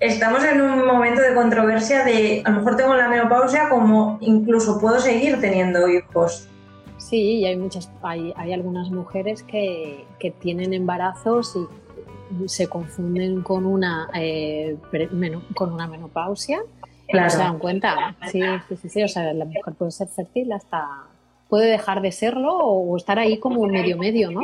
estamos 0.00 0.42
en 0.44 0.62
un 0.62 0.86
momento 0.86 1.20
de 1.20 1.34
controversia 1.34 2.04
de 2.04 2.40
a 2.46 2.48
lo 2.48 2.60
mejor 2.60 2.76
tengo 2.78 2.94
la 2.94 3.10
menopausia 3.10 3.68
como 3.68 4.16
incluso 4.22 4.80
puedo 4.80 4.98
seguir 4.98 5.42
teniendo 5.42 5.86
hijos. 5.88 6.48
Sí, 6.96 7.40
y 7.40 7.44
hay 7.44 7.58
muchas, 7.58 7.90
hay, 8.00 8.32
hay 8.34 8.54
algunas 8.54 8.88
mujeres 8.88 9.42
que, 9.42 10.06
que 10.18 10.30
tienen 10.30 10.72
embarazos 10.72 11.54
y 11.54 11.87
se 12.46 12.68
confunden 12.68 13.42
con 13.42 13.66
una, 13.66 14.08
eh, 14.14 14.76
con 15.54 15.72
una 15.72 15.86
menopausia. 15.86 16.60
Claro. 17.08 17.24
No 17.24 17.30
se 17.30 17.38
dan 17.38 17.58
cuenta. 17.58 18.16
Sí, 18.30 18.42
sí, 18.68 18.88
sí, 18.88 19.02
O 19.02 19.08
sea, 19.08 19.32
la 19.32 19.44
mujer 19.46 19.74
puede 19.74 19.90
ser 19.92 20.08
fértil 20.08 20.52
hasta. 20.52 20.86
puede 21.48 21.70
dejar 21.70 22.02
de 22.02 22.12
serlo 22.12 22.54
o 22.54 22.96
estar 22.96 23.18
ahí 23.18 23.38
como 23.38 23.66
medio 23.66 23.96
medio, 23.96 24.30
¿no? 24.30 24.42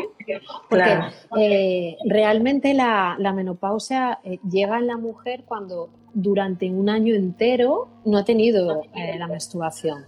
Porque 0.71 0.99
eh, 1.39 1.97
realmente 2.07 2.73
la, 2.73 3.17
menopausia 3.35 4.19
eh, 4.25 4.39
llega 4.49 4.79
en 4.79 4.87
la 4.87 4.97
mujer 4.97 5.45
cuando 5.45 5.91
durante 6.15 6.71
un 6.71 6.89
año 6.89 7.15
entero 7.15 7.89
no 8.05 8.17
ha 8.17 8.25
tenido 8.25 8.83
la 8.95 9.27
menstruación. 9.27 10.07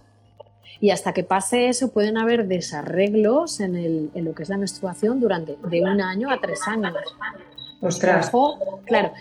Y 0.79 0.91
hasta 0.91 1.13
que 1.13 1.23
pase 1.23 1.69
eso 1.69 1.91
pueden 1.91 2.17
haber 2.17 2.47
desarreglos 2.47 3.59
en, 3.59 3.75
el, 3.75 4.11
en, 4.13 4.25
lo 4.25 4.35
que 4.35 4.43
es 4.43 4.49
la 4.49 4.57
menstruación 4.57 5.19
durante 5.19 5.57
de 5.69 5.81
un 5.81 6.01
año 6.01 6.29
a 6.29 6.39
tres 6.39 6.67
años. 6.67 6.93
Ostras. 7.81 8.31
claro. 8.85 9.11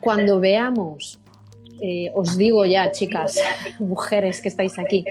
cuando 0.00 0.40
veamos, 0.40 1.20
eh, 1.80 2.10
os 2.14 2.36
digo 2.36 2.64
ya, 2.64 2.90
chicas, 2.90 3.38
mujeres 3.78 4.40
que 4.40 4.48
estáis 4.48 4.78
aquí, 4.78 5.04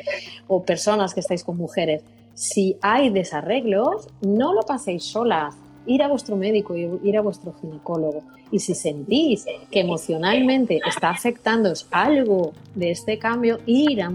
o 0.47 0.63
personas 0.63 1.13
que 1.13 1.19
estáis 1.19 1.43
con 1.43 1.57
mujeres, 1.57 2.03
si 2.33 2.77
hay 2.81 3.09
desarreglos, 3.09 4.07
no 4.21 4.53
lo 4.53 4.61
paséis 4.61 5.03
solas. 5.03 5.55
Ir 5.85 6.03
a 6.03 6.07
vuestro 6.07 6.35
médico, 6.35 6.75
ir 6.75 7.17
a 7.17 7.21
vuestro 7.21 7.53
ginecólogo. 7.59 8.23
Y 8.51 8.59
si 8.59 8.75
sentís 8.75 9.45
que 9.71 9.79
emocionalmente 9.79 10.79
está 10.87 11.09
afectándoos 11.09 11.87
algo 11.89 12.53
de 12.75 12.91
este 12.91 13.17
cambio, 13.17 13.59
ir 13.65 14.01
a, 14.01 14.11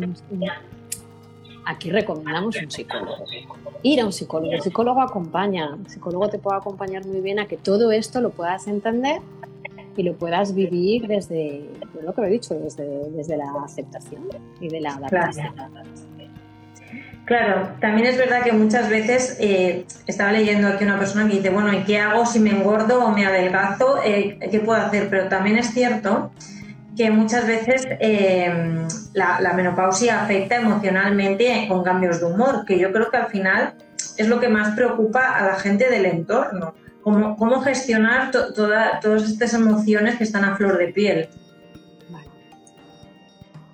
aquí 1.66 1.90
recomendamos 1.90 2.56
un 2.56 2.70
psicólogo. 2.70 3.24
Ir 3.82 4.00
a 4.00 4.06
un 4.06 4.12
psicólogo. 4.12 4.52
El 4.52 4.62
psicólogo 4.62 5.02
acompaña. 5.02 5.76
El 5.78 5.90
psicólogo 5.90 6.28
te 6.28 6.38
puede 6.38 6.56
acompañar 6.56 7.04
muy 7.04 7.20
bien 7.20 7.38
a 7.38 7.46
que 7.46 7.56
todo 7.56 7.92
esto 7.92 8.20
lo 8.20 8.30
puedas 8.30 8.66
entender 8.68 9.20
y 9.96 10.02
lo 10.02 10.14
puedas 10.14 10.54
vivir 10.54 11.06
desde, 11.06 11.68
lo 12.02 12.14
que 12.14 12.22
he 12.22 12.28
dicho, 12.28 12.54
desde, 12.54 13.10
desde 13.10 13.36
la 13.36 13.52
aceptación 13.64 14.22
y 14.60 14.68
de 14.68 14.80
la 14.80 14.94
adaptación. 14.94 15.54
Claro, 17.24 17.70
también 17.80 18.06
es 18.06 18.16
verdad 18.16 18.44
que 18.44 18.52
muchas 18.52 18.88
veces 18.88 19.36
eh, 19.40 19.84
estaba 20.06 20.30
leyendo 20.30 20.68
aquí 20.68 20.84
una 20.84 20.96
persona 20.96 21.26
que 21.28 21.38
dice, 21.38 21.50
bueno, 21.50 21.72
¿y 21.72 21.82
qué 21.82 21.98
hago 21.98 22.24
si 22.24 22.38
me 22.38 22.50
engordo 22.50 23.04
o 23.04 23.10
me 23.10 23.26
adelgazo? 23.26 24.00
Eh, 24.04 24.38
¿Qué 24.48 24.60
puedo 24.60 24.80
hacer? 24.80 25.08
Pero 25.10 25.28
también 25.28 25.58
es 25.58 25.72
cierto 25.72 26.30
que 26.96 27.10
muchas 27.10 27.46
veces 27.46 27.86
eh, 28.00 28.86
la, 29.12 29.52
menopausia 29.54 30.22
afecta 30.22 30.56
emocionalmente 30.56 31.66
con 31.68 31.84
cambios 31.84 32.20
de 32.20 32.26
humor, 32.26 32.64
que 32.64 32.78
yo 32.78 32.90
creo 32.92 33.10
que 33.10 33.16
al 33.18 33.26
final 33.26 33.74
es 34.16 34.28
lo 34.28 34.40
que 34.40 34.48
más 34.48 34.74
preocupa 34.74 35.36
a 35.36 35.46
la 35.46 35.54
gente 35.56 35.90
del 35.90 36.06
entorno. 36.06 36.74
Cómo, 37.02 37.36
cómo 37.36 37.60
gestionar 37.60 38.32
todas 38.32 39.04
estas 39.30 39.54
emociones 39.54 40.16
que 40.16 40.24
están 40.24 40.44
a 40.44 40.56
flor 40.56 40.76
de 40.76 40.88
piel. 40.88 41.28
Vale. 42.10 42.28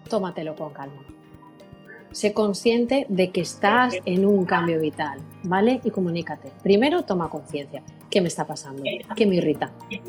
Tómatelo 0.08 0.54
con 0.54 0.72
calma. 0.72 1.02
Sé 2.10 2.34
consciente 2.34 3.06
de 3.08 3.30
que 3.30 3.40
estás 3.40 3.94
en 4.04 4.26
un 4.26 4.44
cambio 4.44 4.78
vital, 4.80 5.18
¿vale? 5.44 5.80
Y 5.82 5.90
comunícate. 5.90 6.52
Primero, 6.62 7.04
toma 7.04 7.30
conciencia. 7.30 7.82
¿Qué 8.10 8.20
me 8.20 8.28
está 8.28 8.46
pasando? 8.46 8.82
¿Qué 9.16 9.26
me 9.26 9.36
irrita? 9.36 9.72
¿Qué, 9.88 10.02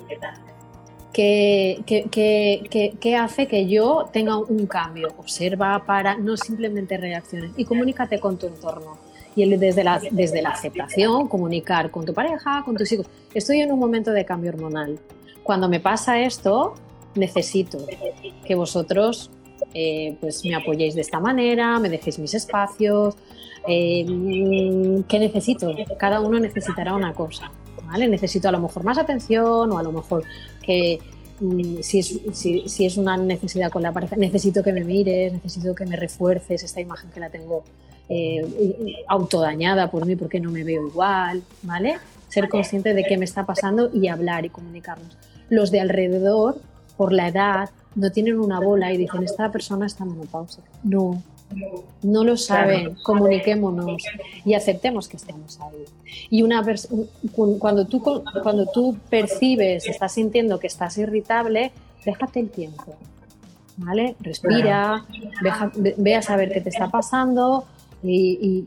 hace 3.15 3.47
que 3.47 3.67
yo 3.67 4.09
tenga 4.11 4.37
un 4.37 4.65
cambio? 4.67 5.09
Observa 5.17 5.83
para, 5.85 6.17
no 6.17 6.35
simplemente 6.37 6.97
reacciones. 6.97 7.51
Y 7.57 7.65
comunícate 7.65 8.19
con 8.19 8.37
tu 8.37 8.47
entorno. 8.47 8.97
Y 9.35 9.49
desde 9.57 9.83
la, 9.83 9.99
desde 10.11 10.41
la 10.41 10.49
aceptación, 10.49 11.27
comunicar 11.27 11.89
con 11.89 12.05
tu 12.05 12.13
pareja, 12.13 12.63
con 12.63 12.75
tus 12.75 12.91
hijos. 12.91 13.07
Estoy 13.33 13.61
en 13.61 13.71
un 13.71 13.79
momento 13.79 14.11
de 14.11 14.25
cambio 14.25 14.51
hormonal. 14.51 14.99
Cuando 15.41 15.67
me 15.67 15.79
pasa 15.79 16.19
esto, 16.19 16.75
necesito 17.15 17.79
que 18.45 18.55
vosotros 18.55 19.31
eh, 19.73 20.17
pues 20.19 20.43
me 20.45 20.55
apoyéis 20.55 20.95
de 20.95 21.01
esta 21.01 21.19
manera, 21.19 21.79
me 21.79 21.89
dejéis 21.89 22.19
mis 22.19 22.33
espacios. 22.33 23.15
Eh, 23.67 24.05
¿Qué 25.07 25.19
necesito? 25.19 25.73
Cada 25.97 26.19
uno 26.19 26.39
necesitará 26.39 26.93
una 26.93 27.13
cosa. 27.13 27.51
Necesito 27.97 28.49
a 28.49 28.51
lo 28.51 28.59
mejor 28.59 28.83
más 28.83 28.97
atención 28.97 29.71
o 29.71 29.77
a 29.77 29.83
lo 29.83 29.91
mejor 29.91 30.23
que 30.61 30.99
mm, 31.39 31.81
si 31.81 31.99
es, 31.99 32.19
si, 32.33 32.85
es 32.85 32.97
una 32.97 33.17
necesidad 33.17 33.71
con 33.71 33.81
la 33.81 33.91
pareja, 33.91 34.15
necesito 34.15 34.63
que 34.63 34.73
me 34.73 34.83
mires, 34.83 35.33
necesito 35.33 35.73
que 35.75 35.85
me 35.85 35.95
refuerces 35.95 36.63
esta 36.63 36.81
imagen 36.81 37.09
que 37.11 37.19
la 37.19 37.29
tengo 37.29 37.63
eh, 38.09 38.45
autodañada 39.07 39.89
por 39.89 40.05
mí 40.05 40.15
porque 40.15 40.39
no 40.39 40.51
me 40.51 40.63
veo 40.63 40.87
igual, 40.87 41.43
¿vale? 41.61 41.97
Ser 42.29 42.49
consciente 42.49 42.93
de 42.93 43.03
qué 43.03 43.17
me 43.17 43.25
está 43.25 43.45
pasando 43.45 43.89
y 43.93 44.07
hablar 44.07 44.45
y 44.45 44.49
comunicarnos. 44.49 45.17
Los 45.49 45.71
de 45.71 45.79
alrededor, 45.79 46.59
por 46.97 47.13
la 47.13 47.27
edad, 47.27 47.69
no 47.95 48.11
tienen 48.11 48.39
una 48.39 48.59
bola 48.59 48.91
y 48.91 48.97
dicen, 48.97 49.23
esta 49.23 49.51
persona 49.51 49.85
está 49.85 50.03
menopáusica. 50.03 50.67
No, 50.83 51.21
no 52.01 52.23
lo 52.23 52.37
saben, 52.37 52.95
comuniquémonos 53.03 54.03
y 54.45 54.53
aceptemos 54.53 55.07
que 55.07 55.17
estemos 55.17 55.59
ahí. 55.61 55.85
Y 56.29 56.41
una 56.43 56.63
cuando 57.59 57.85
tú, 57.85 58.01
cuando 58.01 58.65
tú 58.67 58.97
percibes, 59.09 59.87
estás 59.87 60.13
sintiendo 60.13 60.59
que 60.59 60.67
estás 60.67 60.97
irritable, 60.97 61.71
déjate 62.05 62.39
el 62.39 62.49
tiempo. 62.49 62.95
¿Vale? 63.77 64.15
Respira, 64.19 65.03
ve, 65.97 66.15
a 66.15 66.21
saber 66.21 66.51
qué 66.51 66.61
te 66.61 66.69
está 66.69 66.89
pasando 66.89 67.65
y, 68.03 68.65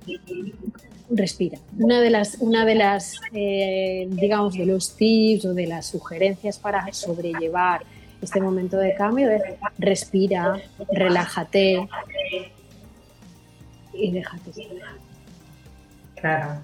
respira. 1.09 1.59
Una 1.79 2.01
de 2.01 2.11
las, 2.11 2.39
una 2.41 2.65
de 2.65 2.75
las 2.75 3.21
eh, 3.33 4.09
digamos, 4.11 4.55
de 4.55 4.67
los 4.67 4.97
tips 4.97 5.45
o 5.45 5.55
de 5.55 5.69
las 5.69 5.87
sugerencias 5.87 6.59
para 6.59 6.93
sobrellevar 6.93 7.85
este 8.23 8.41
momento 8.41 8.77
de 8.79 8.95
cambio 8.95 9.31
es 9.31 9.43
respira, 9.79 10.61
relájate, 10.91 11.89
y 13.99 14.13
déjate 14.13 14.51
Claro. 16.15 16.63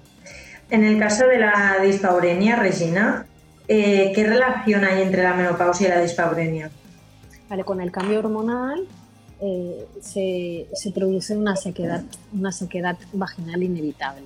En 0.69 0.83
el 0.83 0.99
caso 0.99 1.27
de 1.27 1.37
la 1.37 1.77
dispaurenia, 1.83 2.55
Regina, 2.55 3.25
eh, 3.67 4.11
¿qué 4.15 4.23
relación 4.23 4.83
hay 4.83 5.03
entre 5.03 5.23
la 5.23 5.33
menopausia 5.33 5.87
y 5.87 5.91
la 5.91 6.01
dispaurenia? 6.01 6.71
Vale, 7.49 7.63
con 7.63 7.79
el 7.81 7.91
cambio 7.91 8.19
hormonal 8.19 8.87
eh, 9.39 9.87
se, 10.01 10.91
produce 10.91 11.37
una 11.37 11.55
sequedad, 11.55 12.03
una 12.33 12.51
sequedad 12.51 12.97
vaginal 13.11 13.61
inevitable, 13.61 14.25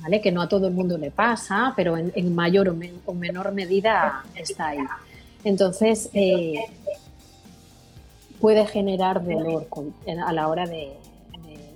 ¿vale? 0.00 0.20
que 0.20 0.30
no 0.30 0.42
a 0.42 0.48
todo 0.48 0.68
el 0.68 0.74
mundo 0.74 0.96
le 0.98 1.10
pasa, 1.10 1.72
pero 1.76 1.96
en, 1.96 2.34
mayor 2.34 2.68
o, 3.06 3.14
menor 3.14 3.52
medida 3.52 4.22
está 4.36 4.68
ahí. 4.68 4.78
Entonces, 5.44 6.10
eh, 6.12 6.60
puede 8.40 8.66
generar 8.66 9.24
dolor 9.24 9.66
a 10.24 10.32
la 10.32 10.48
hora 10.48 10.66
de, 10.66 10.92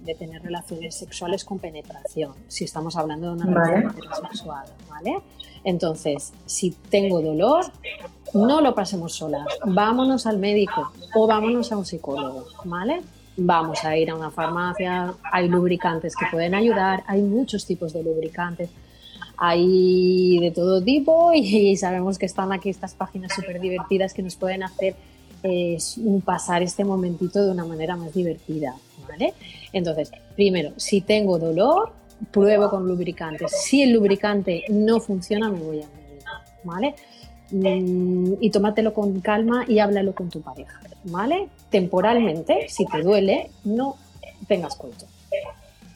de 0.06 0.14
tener 0.14 0.42
relaciones 0.42 0.94
sexuales 0.94 1.44
con 1.44 1.58
penetración, 1.58 2.32
si 2.48 2.64
estamos 2.64 2.96
hablando 2.96 3.26
de 3.26 3.32
una 3.34 3.46
relación 3.46 3.90
heterosexual, 3.90 4.66
¿vale? 4.88 5.18
Entonces, 5.64 6.32
si 6.46 6.70
tengo 6.70 7.20
dolor, 7.20 7.66
no 8.32 8.60
lo 8.60 8.74
pasemos 8.74 9.14
solas, 9.14 9.46
vámonos 9.64 10.26
al 10.26 10.38
médico 10.38 10.92
o 11.14 11.26
vámonos 11.26 11.72
a 11.72 11.76
un 11.76 11.84
psicólogo, 11.84 12.46
¿vale? 12.64 13.02
Vamos 13.36 13.84
a 13.84 13.96
ir 13.96 14.10
a 14.10 14.14
una 14.14 14.30
farmacia, 14.30 15.12
hay 15.30 15.48
lubricantes 15.48 16.14
que 16.16 16.24
pueden 16.30 16.54
ayudar, 16.54 17.04
hay 17.06 17.20
muchos 17.20 17.66
tipos 17.66 17.92
de 17.92 18.02
lubricantes, 18.02 18.70
hay 19.36 20.38
de 20.40 20.50
todo 20.50 20.82
tipo 20.82 21.32
y 21.34 21.76
sabemos 21.76 22.18
que 22.18 22.26
están 22.26 22.52
aquí 22.52 22.70
estas 22.70 22.94
páginas 22.94 23.34
súper 23.34 23.60
divertidas 23.60 24.14
que 24.14 24.22
nos 24.22 24.36
pueden 24.36 24.62
hacer 24.62 24.94
eh, 25.48 25.78
pasar 26.24 26.62
este 26.62 26.84
momentito 26.84 27.44
de 27.44 27.50
una 27.50 27.64
manera 27.64 27.96
más 27.96 28.12
divertida, 28.12 28.74
¿vale? 29.08 29.34
Entonces, 29.72 30.10
primero, 30.34 30.72
si 30.76 31.00
tengo 31.00 31.38
dolor, 31.38 31.92
pruebo 32.30 32.70
con 32.70 32.86
lubricantes. 32.86 33.52
Si 33.52 33.82
el 33.82 33.92
lubricante 33.92 34.64
no 34.68 35.00
funciona, 35.00 35.50
me 35.50 35.60
voy 35.60 35.82
a 35.82 35.86
medir, 35.86 36.22
¿vale? 36.64 36.94
Mm, 37.50 38.34
y 38.40 38.50
tómatelo 38.50 38.92
con 38.92 39.20
calma 39.20 39.64
y 39.68 39.78
háblalo 39.78 40.14
con 40.14 40.28
tu 40.30 40.40
pareja, 40.40 40.80
¿vale? 41.04 41.48
Temporalmente, 41.70 42.66
si 42.68 42.86
te 42.86 43.02
duele, 43.02 43.50
no 43.64 43.96
tengas 44.48 44.74
coito. 44.76 45.06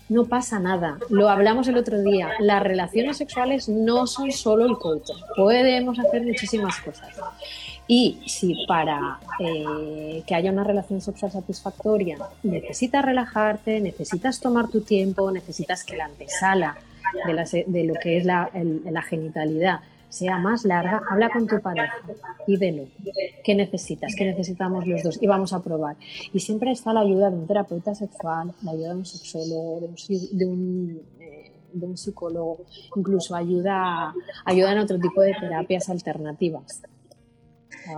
No 0.09 0.25
pasa 0.25 0.59
nada. 0.59 0.99
Lo 1.09 1.29
hablamos 1.29 1.69
el 1.69 1.77
otro 1.77 2.03
día. 2.03 2.31
Las 2.41 2.63
relaciones 2.65 3.17
sexuales 3.17 3.69
no 3.69 4.09
son 4.09 4.33
solo 4.33 4.67
el 4.67 4.77
coito. 4.77 5.15
Podemos 5.37 5.99
hacer 6.01 6.23
muchísimas 6.23 6.81
cosas. 6.81 7.09
Y 7.93 8.21
si 8.25 8.67
para 8.69 9.19
eh, 9.41 10.23
que 10.25 10.37
haya 10.37 10.53
una 10.53 10.63
relación 10.63 11.01
sexual 11.01 11.33
satisfactoria 11.33 12.19
necesitas 12.45 13.05
relajarte, 13.05 13.81
necesitas 13.81 14.39
tomar 14.39 14.69
tu 14.69 14.83
tiempo, 14.83 15.29
necesitas 15.33 15.83
que 15.83 15.97
la 15.97 16.05
antesala 16.05 16.79
de, 17.27 17.85
lo 17.85 17.95
que 17.95 18.19
es 18.19 18.25
la, 18.25 18.49
genitalidad 19.09 19.81
sea 20.09 20.39
más 20.39 20.65
larga, 20.65 21.03
habla 21.11 21.31
con 21.31 21.49
tu 21.49 21.61
pareja, 21.61 21.93
pídelo. 22.47 22.85
¿Qué 23.43 23.57
necesitas? 23.57 24.15
¿Qué 24.15 24.25
necesitamos 24.25 24.87
los 24.87 25.03
dos? 25.03 25.19
Y 25.21 25.27
vamos 25.27 25.53
a 25.53 25.61
probar. 25.61 25.97
Y 26.33 26.39
siempre 26.39 26.71
está 26.71 26.93
la 26.93 27.01
ayuda 27.01 27.29
de 27.29 27.39
un 27.39 27.49
terapeuta 27.49 27.97
sexual, 27.97 28.53
la 28.63 28.71
ayuda 28.71 28.91
de 28.91 28.99
un 28.99 29.07
sexólogo, 29.07 29.81
de 29.81 30.47
un, 30.47 31.03
eh, 31.19 31.97
psicólogo, 31.97 32.67
incluso 32.95 33.35
ayuda, 33.35 34.15
ayuda 34.45 34.73
en 34.75 34.79
otro 34.79 34.97
tipo 35.01 35.23
de 35.23 35.35
terapias 35.35 35.91
alternativas. 35.91 36.83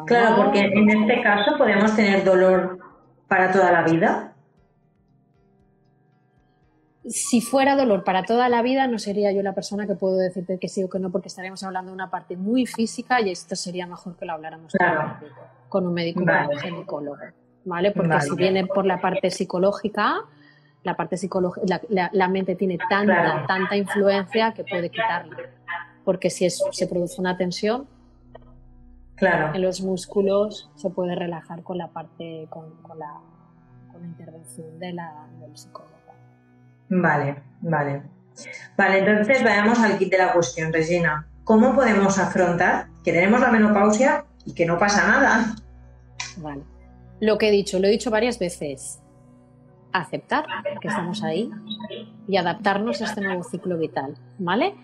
Claro, 0.06 0.36
porque 0.36 0.60
en 0.60 0.90
este 0.90 1.22
caso 1.22 1.56
podemos 1.58 1.94
tener 1.96 2.24
dolor 2.24 2.78
para 3.28 3.50
toda 3.50 3.72
la 3.72 3.82
vida. 3.82 4.34
Si 7.04 7.40
fuera 7.40 7.74
dolor 7.74 8.04
para 8.04 8.22
toda 8.22 8.48
la 8.48 8.62
vida, 8.62 8.86
no 8.86 8.98
sería 8.98 9.32
yo 9.32 9.42
la 9.42 9.54
persona 9.54 9.86
que 9.86 9.94
puedo 9.94 10.16
decirte 10.16 10.58
que 10.58 10.68
sí 10.68 10.84
o 10.84 10.90
que 10.90 11.00
no, 11.00 11.10
porque 11.10 11.28
estaríamos 11.28 11.62
hablando 11.64 11.90
de 11.90 11.94
una 11.94 12.10
parte 12.10 12.36
muy 12.36 12.66
física 12.66 13.20
y 13.20 13.30
esto 13.30 13.56
sería 13.56 13.86
mejor 13.86 14.16
que 14.16 14.24
lo 14.24 14.34
habláramos 14.34 14.72
con 15.68 15.86
un 15.86 15.94
médico, 15.94 16.24
con 16.24 16.30
un 16.30 16.58
ginecólogo. 16.58 17.16
¿Vale? 17.64 17.92
Porque 17.92 18.20
si 18.20 18.34
viene 18.36 18.66
por 18.66 18.86
la 18.86 19.00
parte 19.00 19.30
psicológica, 19.30 20.16
la 20.82 20.94
parte 20.94 21.16
psicológica, 21.16 21.80
la, 21.88 22.28
mente 22.28 22.54
tiene 22.54 22.78
tanta, 22.88 23.46
tanta 23.46 23.76
influencia 23.76 24.52
que 24.52 24.64
puede 24.64 24.90
quitarla. 24.90 25.36
Porque 26.04 26.28
si 26.28 26.48
se 26.50 26.86
produce 26.86 27.20
una 27.20 27.36
tensión, 27.36 27.86
en 29.21 29.62
los 29.62 29.81
músculos 29.81 30.71
se 30.75 30.90
puede 30.90 31.14
relajar 31.14 31.62
con 31.62 31.78
la 31.78 31.88
parte, 31.88 32.47
con, 32.50 32.73
la, 32.99 33.21
intervención 34.02 34.78
de 34.78 34.92
la, 34.92 35.28
del 35.40 35.57
psicólogo. 35.57 35.92
Vale, 36.88 37.42
vale. 37.61 38.02
Vale, 38.76 38.99
entonces 38.99 39.45
vayamos 39.45 39.78
al 39.78 39.99
kit 39.99 40.11
de 40.11 40.19
la 40.19 40.33
cuestión, 40.33 40.73
Regina. 40.73 41.28
¿Cómo 41.45 41.75
podemos 41.75 42.19
afrontar 42.19 42.88
que 43.04 43.12
tenemos 43.12 43.40
la 43.40 43.50
menopausia 43.50 44.25
y 44.45 44.54
que 44.54 44.66
no 44.66 44.78
pasa 44.78 45.07
nada? 45.07 45.54
Vale. 46.38 46.62
Lo 47.21 47.38
que 47.38 47.49
he 47.49 47.50
dicho, 47.52 47.78
lo 47.78 47.87
he 47.87 47.90
dicho 47.90 48.11
varias 48.11 48.38
veces. 48.38 49.00
Aceptar 49.92 50.47
que 50.81 50.88
estamos 50.88 51.23
ahí 51.23 51.50
y 52.26 52.37
adaptarnos 52.37 53.02
a 53.02 53.04
este 53.04 53.21
nuevo 53.21 53.45
ciclo 53.45 53.76
vital, 53.76 54.16
¿vale? 54.38 54.75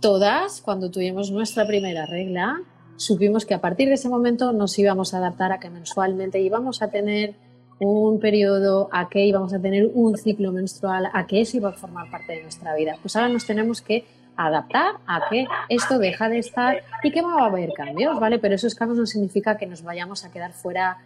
Todas, 0.00 0.62
cuando 0.62 0.90
tuvimos 0.90 1.30
nuestra 1.30 1.66
primera 1.66 2.06
regla, 2.06 2.60
supimos 2.98 3.46
que 3.46 3.54
a 3.54 3.60
partir 3.60 3.88
de 3.88 3.94
ese 3.94 4.08
momento 4.08 4.52
nos 4.52 4.78
íbamos 4.78 5.14
a 5.14 5.18
adaptar 5.18 5.52
a 5.52 5.58
que 5.58 5.70
mensualmente 5.70 6.40
íbamos 6.40 6.82
a 6.82 6.90
tener 6.90 7.34
un 7.80 8.18
periodo, 8.18 8.88
a 8.92 9.08
que 9.08 9.24
íbamos 9.24 9.54
a 9.54 9.60
tener 9.60 9.88
un 9.94 10.16
ciclo 10.16 10.52
menstrual, 10.52 11.08
a 11.12 11.26
que 11.26 11.40
eso 11.40 11.56
iba 11.56 11.70
a 11.70 11.72
formar 11.72 12.10
parte 12.10 12.34
de 12.34 12.42
nuestra 12.42 12.74
vida. 12.74 12.96
Pues 13.00 13.14
ahora 13.14 13.28
nos 13.28 13.46
tenemos 13.46 13.80
que 13.80 14.04
adaptar 14.36 14.96
a 15.06 15.28
que 15.30 15.46
esto 15.68 15.98
deja 15.98 16.28
de 16.28 16.38
estar 16.38 16.82
y 17.02 17.10
que 17.10 17.22
va 17.22 17.42
a 17.42 17.46
haber 17.46 17.72
cambios, 17.72 18.18
¿vale? 18.18 18.38
Pero 18.38 18.56
esos 18.56 18.74
cambios 18.74 18.98
no 18.98 19.06
significa 19.06 19.56
que 19.56 19.66
nos 19.66 19.82
vayamos 19.82 20.24
a 20.24 20.32
quedar 20.32 20.52
fuera, 20.52 20.98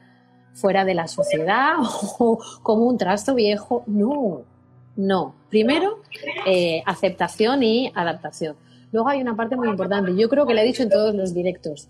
fuera 0.55 0.85
de 0.85 0.95
la 0.95 1.09
sociedad 1.09 1.75
o 2.19 2.39
como 2.63 2.87
un 2.87 2.97
trasto 2.97 3.35
viejo. 3.35 3.85
No, 3.87 4.43
no. 4.97 5.35
Primero, 5.51 6.01
eh, 6.47 6.83
aceptación 6.87 7.63
y 7.63 7.93
adaptación. 7.95 8.57
Luego 8.93 9.09
hay 9.09 9.21
una 9.21 9.35
parte 9.35 9.57
muy 9.57 9.69
importante. 9.69 10.15
Yo 10.15 10.29
creo 10.29 10.47
que 10.47 10.55
le 10.55 10.63
he 10.63 10.67
dicho 10.67 10.83
en 10.83 10.91
todos 10.91 11.15
los 11.15 11.35
directos. 11.35 11.89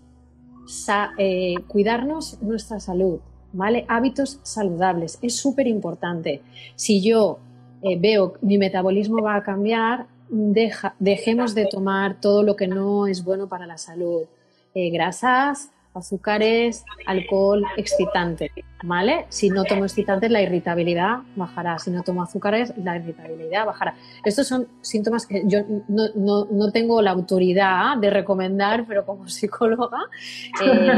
Eh, 1.17 1.55
cuidarnos 1.67 2.41
nuestra 2.41 2.79
salud, 2.79 3.19
¿vale? 3.51 3.85
Hábitos 3.89 4.39
saludables. 4.43 5.19
Es 5.21 5.35
súper 5.35 5.67
importante. 5.67 6.41
Si 6.75 7.01
yo 7.01 7.39
eh, 7.81 7.99
veo 7.99 8.35
mi 8.41 8.57
metabolismo 8.57 9.21
va 9.21 9.35
a 9.35 9.43
cambiar, 9.43 10.07
dejemos 10.29 11.53
de 11.53 11.65
tomar 11.65 12.19
todo 12.19 12.41
lo 12.41 12.55
que 12.55 12.67
no 12.67 13.07
es 13.07 13.23
bueno 13.23 13.47
para 13.47 13.67
la 13.67 13.77
salud. 13.77 14.23
Eh, 14.73 14.89
grasas, 14.89 15.69
azúcares, 15.93 16.85
alcohol, 17.05 17.63
excitante, 17.77 18.51
¿vale? 18.83 19.25
Si 19.29 19.49
no 19.49 19.63
tomo 19.63 19.85
excitantes, 19.85 20.31
la 20.31 20.41
irritabilidad 20.41 21.19
bajará. 21.35 21.77
Si 21.79 21.91
no 21.91 22.03
tomo 22.03 22.23
azúcares, 22.23 22.73
la 22.77 22.97
irritabilidad 22.97 23.65
bajará. 23.65 23.95
Estos 24.25 24.47
son 24.47 24.67
síntomas 24.81 25.27
que 25.27 25.43
yo 25.45 25.59
no, 25.87 26.71
tengo 26.71 27.01
la 27.01 27.11
autoridad 27.11 27.97
de 27.97 28.09
recomendar, 28.09 28.85
pero 28.87 29.05
como 29.05 29.27
psicóloga 29.27 29.99
eh, 30.63 30.91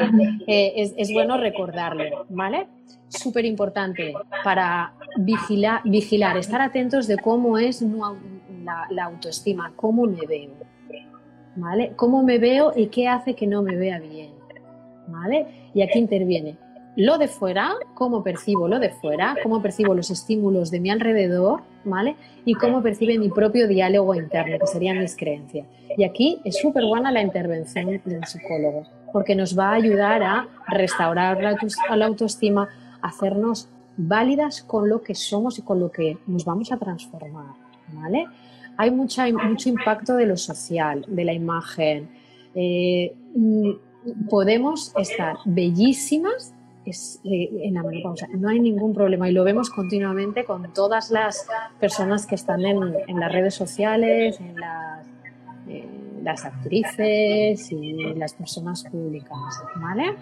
eh, 0.47 0.93
es, 0.97 1.13
bueno 1.13 1.37
recordarlo, 1.37 2.25
¿vale? 2.29 2.67
Súper 3.09 3.45
importante 3.45 4.13
para 4.43 4.93
vigilar, 5.17 5.81
vigilar, 5.85 6.37
estar 6.37 6.61
atentos 6.61 7.07
de 7.07 7.17
cómo 7.17 7.57
es 7.57 7.81
la, 7.81 9.03
autoestima, 9.03 9.73
cómo 9.75 10.05
me 10.05 10.25
veo, 10.25 10.51
¿vale? 11.55 11.93
Cómo 11.95 12.23
me 12.23 12.39
veo 12.39 12.73
y 12.75 12.87
qué 12.87 13.07
hace 13.07 13.35
que 13.35 13.47
no 13.47 13.61
me 13.61 13.75
vea 13.75 13.99
bien, 13.99 14.34
¿vale? 15.07 15.71
Y 15.73 15.81
aquí 15.81 15.99
interviene 15.99 16.57
lo 16.95 17.17
de 17.17 17.27
fuera, 17.27 17.75
cómo 17.93 18.23
percibo 18.23 18.67
lo 18.67 18.79
de 18.79 18.89
fuera, 18.89 19.35
cómo 19.43 19.61
percibo 19.61 19.93
los 19.93 20.09
estímulos 20.11 20.71
de 20.71 20.79
mi 20.79 20.89
alrededor, 20.89 21.61
¿vale? 21.83 22.15
Y 22.45 22.53
cómo 22.53 22.81
percibe 22.81 23.19
mi 23.19 23.29
propio 23.29 23.67
diálogo 23.67 24.15
interno, 24.15 24.57
que 24.59 24.67
serían 24.67 24.99
mis 24.99 25.15
creencias. 25.15 25.67
Y 25.97 26.03
aquí 26.05 26.39
es 26.45 26.59
súper 26.59 26.85
buena 26.85 27.11
la 27.11 27.21
intervención 27.21 28.01
del 28.05 28.23
psicólogo, 28.25 28.83
porque 29.11 29.35
nos 29.35 29.57
va 29.57 29.71
a 29.71 29.75
ayudar 29.75 30.23
a 30.23 30.47
restaurar 30.67 31.41
la 31.41 32.05
autoestima, 32.05 32.69
hacernos 33.01 33.69
válidas 33.97 34.61
con 34.63 34.89
lo 34.89 35.01
que 35.01 35.15
somos 35.15 35.59
y 35.59 35.63
con 35.63 35.79
lo 35.79 35.91
que 35.91 36.17
nos 36.27 36.45
vamos 36.45 36.71
a 36.71 36.77
transformar, 36.77 37.55
¿vale? 37.93 38.25
Hay 38.77 38.91
mucha, 38.91 39.25
mucho 39.31 39.69
impacto 39.69 40.15
de 40.15 40.25
lo 40.25 40.37
social, 40.37 41.05
de 41.07 41.25
la 41.25 41.33
imagen. 41.33 42.09
Eh, 42.53 43.13
podemos 44.29 44.93
estar 44.97 45.37
bellísimas 45.45 46.53
eh, 46.85 47.49
en 47.63 47.73
la 47.73 47.83
menopausa. 47.83 48.27
No 48.33 48.49
hay 48.49 48.59
ningún 48.59 48.93
problema 48.93 49.29
y 49.29 49.33
lo 49.33 49.43
vemos 49.43 49.69
continuamente 49.69 50.45
con 50.45 50.71
todas 50.73 51.09
las 51.09 51.47
personas 51.79 52.27
que 52.27 52.35
están 52.35 52.63
en, 52.65 53.19
las 53.19 53.31
redes 53.31 53.55
sociales, 53.55 54.39
en 54.39 54.55
las 54.59 55.05
las 56.25 56.43
actrices 56.43 57.71
y 57.71 57.93
las 58.15 58.33
personas 58.33 58.83
públicas, 58.83 59.37
¿vale? 59.75 60.15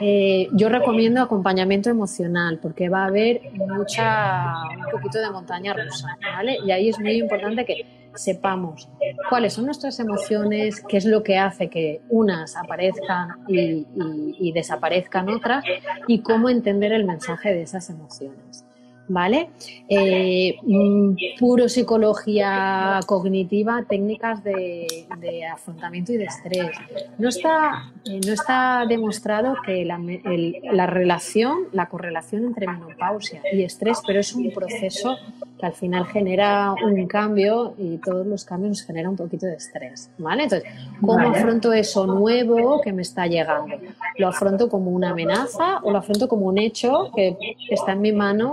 Eh, 0.00 0.48
yo 0.52 0.68
recomiendo 0.68 1.22
acompañamiento 1.22 1.88
emocional 1.88 2.58
porque 2.60 2.88
va 2.88 3.04
a 3.04 3.06
haber 3.06 3.42
mucha, 3.54 4.54
un 4.76 4.90
poquito 4.90 5.20
de 5.20 5.30
montaña 5.30 5.72
rusa, 5.72 6.18
¿vale? 6.20 6.58
Y 6.66 6.72
ahí 6.72 6.88
es 6.88 6.98
muy 6.98 7.12
importante 7.12 7.64
que 7.64 7.86
sepamos 8.16 8.88
cuáles 9.28 9.52
son 9.52 9.66
nuestras 9.66 10.00
emociones, 10.00 10.82
qué 10.88 10.96
es 10.96 11.04
lo 11.04 11.22
que 11.22 11.38
hace 11.38 11.70
que 11.70 12.00
unas 12.08 12.56
aparezcan 12.56 13.44
y 13.46 14.52
desaparezcan 14.52 15.28
otras 15.28 15.64
y 16.08 16.22
cómo 16.22 16.48
entender 16.48 16.92
el 16.92 17.04
mensaje 17.04 17.50
de 17.54 17.62
esas 17.62 17.88
emociones. 17.88 18.65
¿Vale? 19.08 19.48
Eh, 19.88 20.56
mm, 20.62 21.38
puro 21.38 21.68
psicología 21.68 23.00
cognitiva, 23.06 23.84
técnicas 23.88 24.42
de, 24.42 25.06
afrontamiento 25.52 26.12
y 26.12 26.16
de 26.16 26.24
estrés. 26.24 26.76
No 27.18 27.28
está, 27.28 27.92
eh, 28.04 28.20
no 28.24 28.32
está 28.32 28.84
demostrado 28.88 29.56
que 29.64 29.84
la, 29.84 30.86
relación, 30.86 31.68
la 31.72 31.86
correlación 31.86 32.44
entre 32.44 32.66
menopausia 32.66 33.42
y 33.52 33.62
estrés, 33.62 33.98
pero 34.06 34.20
es 34.20 34.34
un 34.34 34.52
proceso 34.52 35.16
que 35.58 35.66
al 35.66 35.72
final 35.72 36.06
genera 36.06 36.72
un 36.72 37.06
cambio 37.06 37.74
y 37.78 37.98
todos 37.98 38.26
los 38.26 38.44
cambios 38.44 38.70
nos 38.70 38.82
generan 38.82 39.10
un 39.12 39.16
poquito 39.16 39.46
de 39.46 39.54
estrés, 39.54 40.10
¿vale? 40.18 40.44
Entonces, 40.44 40.70
¿cómo 41.00 41.28
afronto 41.28 41.72
eso 41.72 42.06
nuevo 42.06 42.80
que 42.80 42.92
me 42.92 43.02
está 43.02 43.26
llegando? 43.26 43.76
¿Lo 44.18 44.28
afronto 44.28 44.68
como 44.68 44.90
una 44.90 45.10
amenaza 45.10 45.78
o 45.82 45.90
lo 45.90 45.98
afronto 45.98 46.28
como 46.28 46.46
un 46.46 46.58
hecho 46.58 47.10
que 47.14 47.36
está 47.70 47.92
en 47.92 48.00
mi 48.00 48.12
mano 48.12 48.52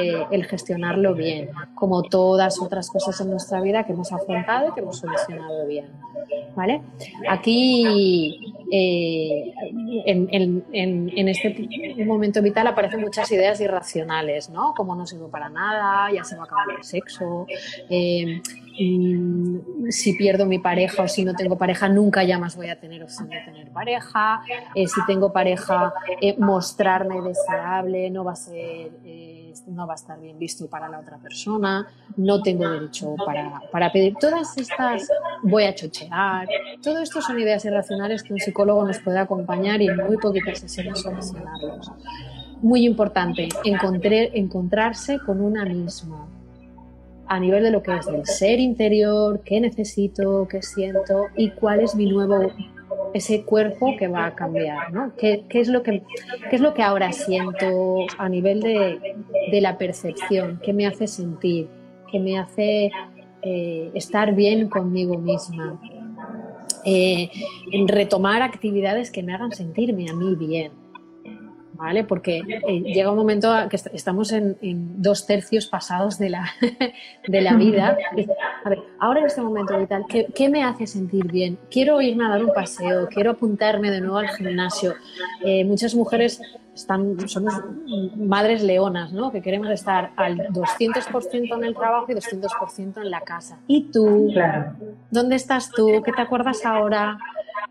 eh, 0.00 0.24
el 0.30 0.44
gestionarlo 0.46 1.14
bien, 1.14 1.50
como 1.74 2.02
todas 2.02 2.60
otras 2.60 2.88
cosas 2.90 3.20
en 3.20 3.30
nuestra 3.30 3.60
vida 3.60 3.84
que 3.84 3.92
hemos 3.92 4.12
afrontado 4.12 4.68
y 4.68 4.72
que 4.72 4.80
hemos 4.80 4.98
solucionado 4.98 5.66
bien. 5.66 5.86
¿Vale? 6.54 6.82
Aquí, 7.28 8.54
eh, 8.74 9.52
en, 10.06 11.28
este 11.28 12.04
momento 12.06 12.40
vital 12.40 12.66
aparecen 12.66 13.02
muchas 13.02 13.30
ideas 13.30 13.60
irracionales, 13.60 14.48
¿no? 14.48 14.72
Como 14.74 14.96
no 14.96 15.06
sirvo 15.06 15.28
para 15.28 15.50
nada, 15.50 16.10
ya 16.10 16.24
se 16.24 16.36
va 16.36 16.44
a 16.44 16.44
acabar 16.46 16.66
el 16.78 16.82
sexo, 16.82 17.46
eh, 17.90 18.40
mm, 18.80 19.90
si 19.90 20.14
pierdo 20.14 20.46
mi 20.46 20.58
pareja 20.58 21.02
o 21.02 21.08
si 21.08 21.22
no 21.22 21.34
tengo 21.34 21.58
pareja, 21.58 21.90
nunca 21.90 22.24
ya 22.24 22.38
más 22.38 22.56
voy 22.56 22.70
a 22.70 22.80
tener 22.80 23.02
opción 23.02 23.28
de 23.28 23.40
tener 23.42 23.70
pareja, 23.72 24.40
si 24.74 25.04
tengo 25.06 25.34
pareja, 25.34 25.92
mostrarme 26.38 27.20
deseable 27.20 28.08
no 28.08 28.24
va 28.24 28.32
a 28.32 28.36
ser 28.36 28.90
no 29.66 29.86
va 29.86 29.94
a 29.94 29.96
estar 29.96 30.20
bien 30.20 30.38
visto 30.38 30.68
para 30.68 30.88
la 30.88 31.00
otra 31.00 31.18
persona, 31.18 31.86
no 32.16 32.42
tengo 32.42 32.68
derecho 32.68 33.14
para, 33.24 33.60
para 33.70 33.92
pedir. 33.92 34.14
Todas 34.20 34.56
estas, 34.56 35.08
voy 35.42 35.64
a 35.64 35.74
chochear, 35.74 36.48
todo 36.82 37.00
esto 37.00 37.20
son 37.20 37.38
ideas 37.38 37.64
irracionales 37.64 38.22
que 38.22 38.32
un 38.32 38.40
psicólogo 38.40 38.86
nos 38.86 38.98
puede 38.98 39.18
acompañar 39.18 39.80
y 39.80 39.88
en 39.88 39.96
muy 39.96 40.16
poquitas 40.16 40.58
sesiones 40.58 41.00
solucionarlos. 41.00 41.90
Muy 42.60 42.86
importante, 42.86 43.48
encontrarse 43.64 45.18
con 45.18 45.40
una 45.40 45.64
misma 45.64 46.28
a 47.32 47.40
nivel 47.40 47.62
de 47.62 47.70
lo 47.70 47.82
que 47.82 47.96
es 47.96 48.06
el 48.08 48.26
ser 48.26 48.60
interior, 48.60 49.40
qué 49.42 49.58
necesito, 49.58 50.46
qué 50.50 50.60
siento 50.60 51.28
y 51.34 51.50
cuál 51.50 51.80
es 51.80 51.94
mi 51.94 52.04
nuevo 52.04 52.52
ese 53.14 53.44
cuerpo 53.44 53.94
que 53.98 54.08
va 54.08 54.26
a 54.26 54.34
cambiar, 54.34 54.92
¿no? 54.92 55.12
¿Qué, 55.16 55.44
es, 55.50 55.68
lo 55.68 55.82
que, 55.82 56.02
es 56.50 56.60
lo 56.60 56.74
que 56.74 56.82
ahora 56.82 57.12
siento 57.12 58.06
a 58.18 58.28
nivel 58.28 58.60
de, 58.60 59.60
la 59.60 59.78
percepción? 59.78 60.60
¿Qué 60.62 60.72
me 60.72 60.86
hace 60.86 61.06
sentir? 61.06 61.68
¿Qué 62.10 62.18
me 62.18 62.38
hace 62.38 62.90
eh, 63.42 63.90
estar 63.94 64.34
bien 64.34 64.68
conmigo 64.68 65.18
misma? 65.18 65.80
Eh, 66.84 67.30
retomar 67.86 68.42
actividades 68.42 69.10
que 69.10 69.22
me 69.22 69.34
hagan 69.34 69.52
sentirme 69.52 70.10
a 70.10 70.14
mí 70.14 70.34
bien. 70.34 70.81
¿Vale? 71.82 72.04
Porque 72.04 72.38
eh, 72.38 72.80
llega 72.80 73.10
un 73.10 73.16
momento 73.16 73.52
que 73.68 73.76
estamos 73.92 74.30
en, 74.30 74.56
dos 75.02 75.26
tercios 75.26 75.66
pasados 75.66 76.16
de 76.16 76.30
la, 76.30 76.48
de 77.26 77.40
la 77.40 77.54
vida. 77.54 77.98
A 78.64 78.68
ver, 78.68 78.78
ahora 79.00 79.20
en 79.20 79.26
este 79.26 79.40
momento 79.40 79.76
vital, 79.76 80.04
¿qué, 80.08 80.26
¿qué, 80.32 80.48
me 80.48 80.62
hace 80.62 80.86
sentir 80.86 81.30
bien? 81.30 81.58
Quiero 81.70 82.00
irme 82.00 82.24
a 82.24 82.28
dar 82.28 82.44
un 82.44 82.52
paseo, 82.54 83.08
quiero 83.08 83.32
apuntarme 83.32 83.90
de 83.90 84.00
nuevo 84.00 84.18
al 84.18 84.28
gimnasio. 84.28 84.94
Eh, 85.44 85.64
muchas 85.64 85.94
mujeres 85.96 86.40
están, 86.74 87.28
somos 87.28 87.54
madres 88.16 88.62
leonas, 88.62 89.12
¿no? 89.12 89.32
Que 89.32 89.42
queremos 89.42 89.68
estar 89.70 90.12
al 90.16 90.38
200% 90.48 91.56
en 91.56 91.64
el 91.64 91.74
trabajo 91.74 92.06
y 92.10 92.14
200% 92.14 93.02
en 93.02 93.10
la 93.10 93.20
casa. 93.22 93.58
¿Y 93.66 93.90
tú? 93.90 94.30
Claro. 94.32 94.74
¿Dónde 95.10 95.36
estás 95.36 95.70
tú? 95.70 96.00
¿Qué 96.04 96.12
te 96.12 96.22
acuerdas 96.22 96.64
ahora? 96.64 97.18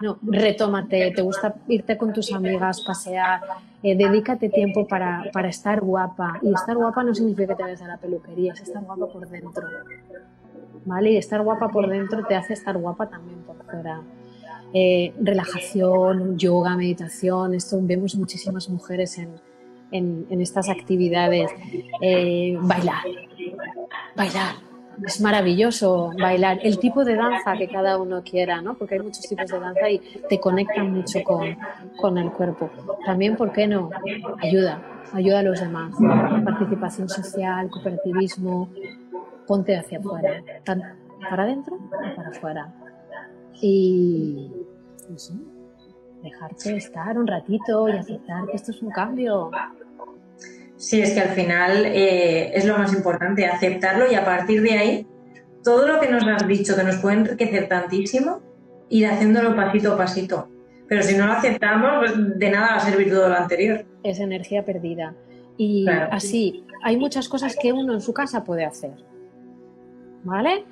No, 0.02 0.18
retómate, 0.24 1.12
te 1.12 1.22
gusta 1.22 1.56
irte 1.68 1.98
con 1.98 2.12
tus 2.14 2.34
amigas, 2.34 2.82
pasear, 2.82 3.42
eh, 3.84 3.96
dedícate 3.96 4.50
tiempo 4.50 4.88
para, 4.88 5.26
para, 5.32 5.50
estar 5.50 5.82
guapa. 5.82 6.40
Y 6.42 6.54
estar 6.54 6.76
guapa 6.76 7.04
no 7.04 7.14
significa 7.14 7.50
que 7.50 7.56
te 7.56 7.64
vayas 7.64 7.82
a 7.82 7.88
la 7.88 7.98
peluquería, 7.98 8.54
es 8.54 8.62
estar 8.62 8.84
guapa 8.84 9.08
por 9.08 9.28
dentro. 9.30 9.68
¿Vale? 10.86 11.12
Y 11.12 11.18
estar 11.18 11.44
guapa 11.44 11.70
por 11.70 11.88
dentro 11.88 12.26
te 12.26 12.36
hace 12.36 12.54
estar 12.54 12.78
guapa 12.78 13.08
también 13.10 13.40
por 13.44 13.64
fuera. 13.66 14.02
Eh, 14.74 15.14
relajación, 15.20 16.38
yoga, 16.38 16.76
meditación, 16.78 17.54
esto 17.54 17.78
vemos 17.82 18.16
muchísimas 18.16 18.70
mujeres 18.70 19.18
en, 19.18 19.36
en, 19.92 20.42
estas 20.42 20.70
actividades. 20.70 21.52
Eh, 22.02 22.58
bailar, 22.62 23.04
bailar, 24.16 24.56
es 25.06 25.22
maravilloso 25.22 26.12
bailar, 26.20 26.60
el 26.64 26.80
tipo 26.80 27.04
de 27.04 27.16
danza 27.16 27.54
que 27.58 27.68
cada 27.68 27.98
uno 27.98 28.22
quiera, 28.24 28.62
¿no? 28.62 28.76
Porque 28.76 28.96
hay 28.96 29.02
muchos 29.02 29.22
tipos 29.28 29.50
de 29.50 29.60
danza 29.60 29.90
y 29.90 30.00
te 30.30 30.40
conectan 30.40 30.92
mucho 30.92 31.24
con, 31.24 31.58
con 32.00 32.18
el 32.18 32.32
cuerpo. 32.32 32.70
También, 33.06 33.36
¿por 33.36 33.52
qué 33.52 33.68
no? 33.68 33.90
Ayuda, 34.42 34.82
ayuda 35.14 35.40
a 35.40 35.44
los 35.44 35.60
demás. 35.60 35.94
Participación 36.44 37.10
social, 37.10 37.70
cooperativismo, 37.70 38.70
ponte 39.48 39.76
hacia 39.76 40.00
afuera, 40.00 40.44
para 41.30 41.44
adentro 41.44 41.78
y 41.78 42.16
para 42.16 42.30
afuera. 42.30 42.74
Y 43.62 44.52
dejarte 46.24 46.76
estar 46.76 47.18
un 47.18 47.28
ratito 47.28 47.90
y 47.90 47.94
aceptar 47.94 48.46
que 48.48 48.56
esto 48.56 48.72
es 48.72 48.82
un 48.82 48.92
cambio. 48.92 49.52
Sí, 50.82 51.00
es 51.00 51.12
que 51.12 51.20
al 51.20 51.30
final 51.36 51.86
eh, 51.86 52.54
es 52.56 52.66
lo 52.66 52.76
más 52.76 52.92
importante, 52.92 53.46
aceptarlo 53.46 54.12
y 54.12 54.16
a 54.16 54.26
partir 54.26 54.64
de 54.64 54.72
ahí, 54.72 55.08
todo 55.64 55.88
lo 55.88 56.00
que 56.00 56.10
nos 56.10 56.26
has 56.26 56.48
dicho, 56.48 56.76
que 56.76 56.82
nos 56.82 56.96
puede 56.96 57.18
enriquecer 57.18 57.68
tantísimo, 57.70 58.42
ir 58.90 59.06
haciéndolo 59.06 59.56
pasito 59.56 59.94
a 59.94 59.98
pasito. 59.98 60.50
Pero 60.90 61.04
si 61.04 61.16
no 61.16 61.28
lo 61.28 61.34
aceptamos, 61.34 61.92
pues 62.00 62.40
de 62.40 62.50
nada 62.50 62.70
va 62.70 62.76
a 62.78 62.80
servir 62.80 63.12
todo 63.12 63.30
lo 63.30 63.36
anterior. 63.36 63.86
Es 64.02 64.20
energía 64.20 64.66
perdida. 64.66 65.14
Y 65.56 65.86
así, 65.88 66.66
hay 66.84 66.98
muchas 66.98 67.30
cosas 67.30 67.56
que 67.62 67.72
uno 67.72 67.94
en 67.94 68.02
su 68.02 68.12
casa 68.12 68.44
puede 68.44 68.66
hacer. 68.66 68.96
¿Vale? 70.24 70.64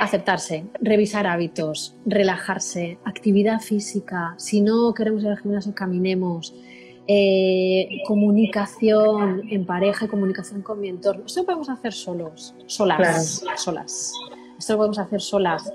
Aceptarse, 0.00 0.66
revisar 0.80 1.26
hábitos, 1.26 1.96
relajarse, 2.06 2.98
actividad 3.04 3.58
física. 3.58 4.34
Si 4.36 4.60
no 4.60 4.94
queremos 4.94 5.24
ir 5.24 5.30
al 5.30 5.38
gimnasio, 5.38 5.74
caminemos 5.74 6.54
eh, 7.08 8.02
comunicación 8.06 9.42
en 9.50 9.64
pareja 9.64 10.06
y 10.06 10.08
comunicación 10.08 10.62
con 10.62 10.80
mi 10.80 10.88
entorno. 10.88 11.24
Esto 11.26 11.40
lo 11.40 11.46
podemos 11.46 11.68
hacer 11.68 11.92
solos, 11.92 12.54
solas, 12.66 13.44
solas. 13.56 14.12
Esto 14.58 14.72
lo 14.72 14.78
podemos 14.78 14.98
hacer 14.98 15.20
solas. 15.20 15.72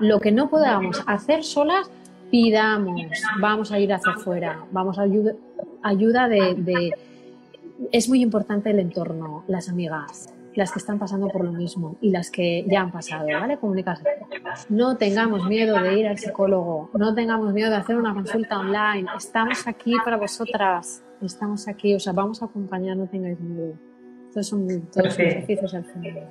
Lo 0.00 0.20
que 0.20 0.32
no 0.32 0.50
podamos 0.50 1.02
hacer 1.06 1.44
solas, 1.44 1.90
pidamos, 2.30 3.00
vamos 3.40 3.72
a 3.72 3.78
ir 3.78 3.92
hacia 3.92 4.12
afuera, 4.12 4.66
vamos 4.72 4.98
a 4.98 5.02
ayuda, 5.02 5.32
ayuda 5.82 6.28
de, 6.28 6.54
de... 6.54 6.92
Es 7.92 8.08
muy 8.08 8.22
importante 8.22 8.70
el 8.70 8.78
entorno, 8.78 9.44
las 9.46 9.68
amigas, 9.68 10.33
las 10.54 10.72
que 10.72 10.78
están 10.78 10.98
pasando 10.98 11.28
por 11.28 11.44
lo 11.44 11.52
mismo 11.52 11.96
y 12.00 12.10
las 12.10 12.30
que 12.30 12.64
ya 12.68 12.82
han 12.82 12.92
pasado, 12.92 13.26
¿vale? 13.26 13.58
Comunicarse. 13.58 14.04
No 14.68 14.96
tengamos 14.96 15.46
miedo 15.48 15.80
de 15.80 15.98
ir 15.98 16.06
al 16.06 16.18
psicólogo, 16.18 16.90
no 16.94 17.14
tengamos 17.14 17.52
miedo 17.52 17.70
de 17.70 17.76
hacer 17.76 17.96
una 17.96 18.14
consulta 18.14 18.58
online. 18.58 19.08
Estamos 19.16 19.66
aquí 19.66 19.94
para 20.04 20.16
vosotras, 20.16 21.02
estamos 21.20 21.66
aquí, 21.68 21.94
o 21.94 22.00
sea, 22.00 22.12
vamos 22.12 22.42
a 22.42 22.46
acompañar, 22.46 22.96
no 22.96 23.06
tengáis 23.06 23.38
miedo. 23.40 23.74
Estos 24.28 24.48
son 24.48 24.66
todos 24.92 25.06
los 25.06 25.16
beneficios 25.16 25.74
al 25.74 25.84
final. 25.84 26.28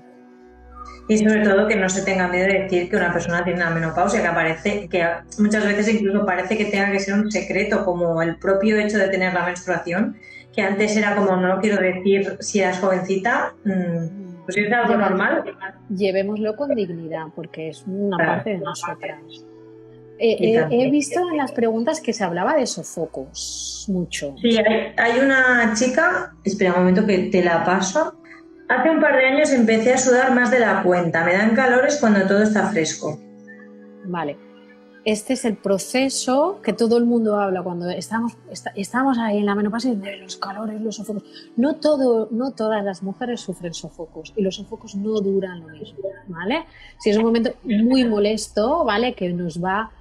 Y 1.08 1.18
sobre 1.18 1.42
todo 1.42 1.68
que 1.68 1.76
no 1.76 1.90
se 1.90 2.04
tenga 2.04 2.28
miedo 2.30 2.48
de 2.48 2.64
decir 2.64 2.90
que 2.90 2.96
una 2.96 3.12
persona 3.12 3.44
tiene 3.44 3.60
una 3.60 3.72
menopausia, 3.72 4.22
que 4.22 4.28
aparece, 4.28 4.88
que 4.90 5.06
muchas 5.38 5.66
veces 5.66 5.94
incluso 5.94 6.26
parece 6.26 6.58
que 6.58 6.66
tenga 6.66 6.92
que 6.92 7.00
ser 7.00 7.16
un 7.16 7.30
secreto, 7.30 7.84
como 7.84 8.22
el 8.22 8.38
propio 8.38 8.78
hecho 8.78 8.98
de 8.98 9.10
tener 9.10 9.34
la 9.34 9.46
menstruación, 9.46 10.18
que 10.54 10.62
antes 10.62 10.96
era 10.96 11.16
como 11.16 11.36
no 11.36 11.56
lo 11.56 11.62
quiero 11.62 11.82
decir 11.82 12.38
si 12.40 12.60
eras 12.60 12.80
jovencita, 12.80 13.54
mm, 13.64 14.46
pues 14.46 14.58
es 14.58 14.72
algo 14.72 14.96
normal. 14.96 15.44
Llevémoslo 15.90 16.56
con 16.56 16.76
dignidad, 16.76 17.28
porque 17.36 17.70
es 17.70 17.84
una 17.88 18.18
parte 18.18 18.52
de 18.52 18.58
nosotras. 18.60 19.20
Eh, 20.20 20.56
eh, 20.56 20.68
he 20.70 20.92
visto 20.92 21.20
en 21.32 21.38
las 21.38 21.52
preguntas 21.52 22.00
que 22.00 22.14
se 22.14 22.24
hablaba 22.24 22.56
de 22.56 22.68
sofocos 22.68 23.86
mucho. 23.90 24.36
Sí, 24.42 24.58
hay, 24.98 25.20
una 25.20 25.74
chica, 25.74 26.34
espera 26.44 26.74
un 26.74 26.80
momento 26.80 27.06
que 27.06 27.30
te 27.30 27.44
la 27.44 27.64
paso. 27.64 28.16
Hace 28.70 28.90
un 28.90 29.02
par 29.02 29.18
de 29.18 29.26
años 29.26 29.52
empecé 29.52 29.94
a 29.94 29.98
sudar 29.98 30.34
más 30.34 30.52
de 30.52 30.60
la 30.60 30.84
cuenta. 30.84 31.26
Me 31.26 31.34
dan 31.34 31.56
calores 31.56 31.98
cuando 32.00 32.26
todo 32.28 32.44
está 32.44 32.68
fresco. 32.68 33.20
Vale 34.06 34.53
este 35.06 35.34
es 35.34 35.44
el 35.46 35.58
proceso 35.58 36.60
que 36.64 36.72
todo 36.72 36.98
el 36.98 37.06
mundo 37.06 37.40
habla 37.40 37.62
cuando 37.62 37.90
estamos, 37.90 38.34
estamos 38.76 39.18
ahí 39.18 39.40
en 39.40 39.46
la 39.46 39.56
menopausia 39.56 39.94
de 39.94 40.18
los 40.18 40.38
calores, 40.38 40.80
los 40.82 40.96
sofocos. 40.96 41.24
No, 41.58 41.76
todo, 41.76 42.30
no 42.32 42.52
todas 42.52 42.84
las 42.84 43.04
mujeres 43.04 43.42
sufren 43.42 43.74
sofocos 43.74 44.34
y 44.36 44.42
los 44.42 44.56
sofocos 44.56 44.96
no 44.96 45.20
duran 45.20 45.62
lo 45.62 45.68
mismo, 45.70 46.00
¿vale? 46.28 46.66
Si 47.00 47.10
es 47.10 47.18
un 47.18 47.24
momento 47.24 47.54
muy 47.64 48.06
molesto, 48.06 48.86
¿vale? 48.86 49.14
Que 49.14 49.30
nos 49.34 49.62
va 49.62 49.92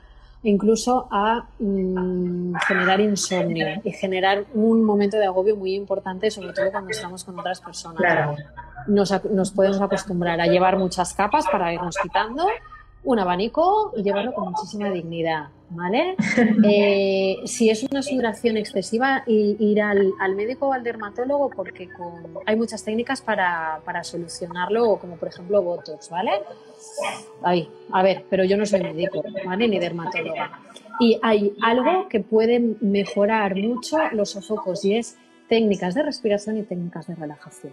incluso 0.45 1.09
a 1.11 1.47
mm, 1.59 2.55
generar 2.67 3.01
insomnio 3.01 3.81
y 3.85 3.93
generar 3.93 4.45
un 4.55 4.85
momento 4.85 5.17
de 5.17 5.27
agobio 5.27 5.57
muy 5.57 5.75
importante, 5.75 6.31
sobre 6.31 6.53
todo 6.53 6.71
cuando 6.71 6.91
estamos 6.91 7.25
con 7.25 7.38
otras 7.38 7.61
personas. 7.61 7.99
Claro. 7.99 8.37
Nos, 8.87 9.25
nos 9.25 9.51
podemos 9.53 9.81
acostumbrar 9.81 10.41
a 10.41 10.47
llevar 10.47 10.79
muchas 10.79 11.15
capas 11.15 11.47
para 11.51 11.73
irnos 11.73 11.97
quitando 12.03 12.47
un 13.05 13.19
abanico 13.19 13.93
y 13.97 14.03
llevarlo 14.03 14.33
con 14.33 14.51
muchísima 14.51 14.91
dignidad, 14.91 15.49
¿vale? 15.71 16.17
Eh, 16.65 17.38
si 17.45 17.71
es 17.71 17.83
una 17.83 18.03
sudoración 18.03 18.57
excesiva, 18.57 19.25
ir 19.27 19.83
al, 19.83 20.12
médico 20.37 20.69
o 20.69 20.73
al 20.73 20.83
dermatólogo 20.83 21.51
porque 21.51 21.88
hay 22.47 22.57
muchas 22.57 22.85
técnicas 22.85 23.21
para, 23.21 23.81
solucionarlo, 24.03 24.97
como 24.97 25.17
por 25.17 25.29
ejemplo 25.29 25.62
Botox, 25.62 26.11
¿vale? 26.11 26.31
Ay, 27.43 27.69
a 27.91 28.03
ver, 28.03 28.25
pero 28.31 28.45
yo 28.45 28.57
no 28.57 28.65
soy 28.65 28.83
médico, 28.83 29.23
¿vale? 29.45 29.69
Ni 29.69 29.79
dermatóloga. 29.79 30.61
Y 31.01 31.19
hay 31.23 31.55
algo 31.62 32.09
que 32.09 32.21
puede 32.21 32.61
mejorar 32.81 33.57
mucho 33.57 33.99
los 34.12 34.31
sofocos 34.31 34.85
y 34.85 34.97
es 34.97 35.17
técnicas 35.49 35.95
de 35.95 36.03
respiración 36.03 36.59
y 36.59 36.62
técnicas 36.62 37.07
de 37.09 37.15
relajación, 37.15 37.73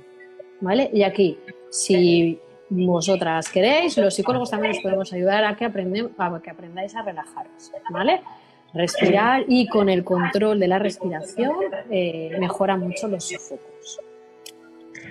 ¿vale? 0.62 0.90
Y 0.94 1.04
aquí, 1.04 1.38
si 1.70 2.40
vosotras 2.70 3.50
queréis, 3.50 3.98
los 3.98 4.14
psicólogos 4.14 4.52
también 4.52 4.72
os 4.72 4.80
podemos 4.80 5.12
ayudar 5.14 5.44
a 5.44 5.56
que, 5.56 5.66
aprendem, 5.66 6.10
a 6.18 6.40
que 6.42 6.50
aprendáis 6.50 6.96
a 6.96 7.02
relajaros, 7.02 7.72
¿vale? 7.90 8.22
Respirar 8.74 9.46
y 9.48 9.68
con 9.68 9.90
el 9.90 10.04
control 10.04 10.60
de 10.60 10.68
la 10.68 10.78
respiración 10.78 11.56
eh, 11.90 12.36
mejora 12.40 12.78
mucho 12.78 13.08
los 13.08 13.28
sofocos. 13.28 14.00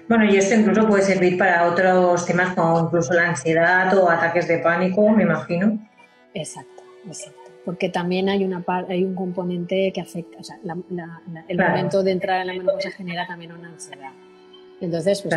Bueno, 0.08 0.24
y 0.24 0.36
esto 0.36 0.54
incluso 0.54 0.86
puede 0.86 1.02
servir 1.02 1.36
para 1.36 1.68
otros 1.68 2.24
temas 2.24 2.54
como 2.54 2.80
incluso 2.80 3.12
la 3.12 3.30
ansiedad 3.30 3.92
o 3.98 4.08
ataques 4.08 4.46
de 4.46 4.58
pánico, 4.58 5.08
me 5.10 5.24
imagino. 5.24 5.78
Exacto, 6.32 6.82
exacto. 7.06 7.38
Porque 7.64 7.90
también 7.90 8.28
hay, 8.28 8.44
una 8.44 8.64
hay 8.88 9.04
un 9.04 9.14
componente 9.14 9.92
que 9.92 10.00
afecta, 10.00 10.38
o 10.38 10.44
sea, 10.44 10.56
el 11.48 11.58
momento 11.58 12.02
de 12.02 12.12
entrar 12.12 12.40
en 12.40 12.46
la 12.46 12.52
menopausia 12.54 12.90
genera 12.92 13.26
también 13.26 13.52
una 13.52 13.68
ansiedad. 13.68 14.12
Entonces, 14.80 15.22
pues 15.22 15.34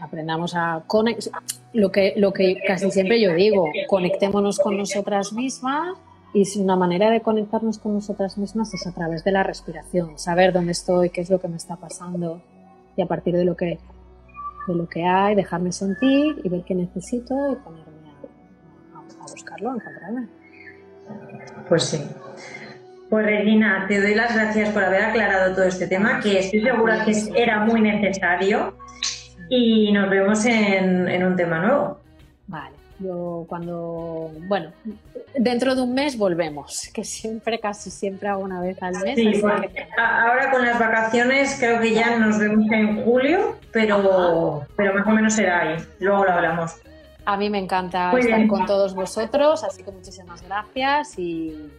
aprendamos 0.00 0.54
a 0.54 0.82
conectar, 0.86 1.42
lo 1.72 1.92
que, 1.92 2.14
lo 2.16 2.32
que 2.32 2.60
casi 2.66 2.90
siempre 2.90 3.20
yo 3.20 3.34
digo, 3.34 3.66
conectémonos 3.88 4.58
con 4.58 4.76
nosotras 4.76 5.32
mismas 5.32 5.96
y 6.34 6.60
una 6.60 6.76
manera 6.76 7.10
de 7.10 7.20
conectarnos 7.20 7.78
con 7.78 7.94
nosotras 7.94 8.36
mismas 8.36 8.72
es 8.74 8.86
a 8.86 8.92
través 8.92 9.24
de 9.24 9.32
la 9.32 9.42
respiración, 9.42 10.18
saber 10.18 10.52
dónde 10.52 10.72
estoy, 10.72 11.10
qué 11.10 11.20
es 11.20 11.30
lo 11.30 11.40
que 11.40 11.48
me 11.48 11.56
está 11.56 11.76
pasando 11.76 12.42
y 12.96 13.02
a 13.02 13.06
partir 13.06 13.36
de 13.36 13.44
lo 13.44 13.56
que, 13.56 13.78
de 14.68 14.74
lo 14.74 14.88
que 14.88 15.04
hay, 15.04 15.34
dejarme 15.34 15.72
sentir 15.72 16.40
y 16.42 16.48
ver 16.48 16.62
qué 16.64 16.74
necesito 16.74 17.34
y 17.52 17.56
ponerme 17.56 18.10
a, 18.94 18.98
a 18.98 19.22
buscarlo, 19.22 19.70
a 19.70 19.74
encontrarme. 19.76 20.28
Pues 21.68 21.84
sí. 21.84 22.02
Pues 23.08 23.24
Regina, 23.24 23.86
te 23.88 24.00
doy 24.00 24.14
las 24.14 24.34
gracias 24.34 24.70
por 24.70 24.82
haber 24.82 25.02
aclarado 25.02 25.54
todo 25.54 25.64
este 25.64 25.86
tema, 25.86 26.20
que 26.20 26.40
estoy 26.40 26.62
segura 26.62 27.04
que 27.04 27.12
era 27.36 27.60
muy 27.60 27.80
necesario 27.80 28.76
y 29.48 29.92
nos 29.92 30.10
vemos 30.10 30.44
en, 30.44 31.24
un 31.24 31.36
tema 31.36 31.60
nuevo. 31.60 32.00
Vale, 32.48 32.74
yo 32.98 33.44
cuando, 33.48 34.32
bueno, 34.48 34.72
dentro 35.36 35.76
de 35.76 35.82
un 35.82 35.94
mes 35.94 36.18
volvemos, 36.18 36.90
que 36.92 37.04
siempre, 37.04 37.60
casi 37.60 37.90
siempre 37.90 38.28
hago 38.28 38.42
una 38.42 38.60
vez 38.60 38.82
al 38.82 38.94
mes. 39.00 39.14
Sí, 39.14 39.40
ahora 39.96 40.50
con 40.50 40.64
las 40.64 40.78
vacaciones 40.78 41.56
creo 41.60 41.80
que 41.80 41.94
ya 41.94 42.18
nos 42.18 42.40
vemos 42.40 42.66
en 42.72 43.04
julio, 43.04 43.56
pero, 43.70 44.66
pero 44.74 44.94
más 44.94 45.06
o 45.06 45.10
menos 45.10 45.34
será 45.34 45.60
ahí, 45.60 45.76
luego 46.00 46.24
lo 46.24 46.32
hablamos. 46.32 46.74
A 47.24 47.36
mí 47.36 47.50
me 47.50 47.58
encanta 47.58 48.12
estar 48.18 48.46
con 48.48 48.66
todos 48.66 48.94
vosotros, 48.94 49.62
así 49.62 49.84
que 49.84 49.92
muchísimas 49.92 50.42
gracias 50.42 51.18
y 51.18 51.70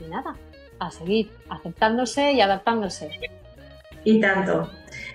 y 0.00 0.08
nada, 0.08 0.36
a 0.78 0.90
seguir 0.90 1.30
aceptándose 1.48 2.32
y 2.32 2.40
adaptándose. 2.40 3.10
Y 4.04 4.20
tanto. 4.20 4.70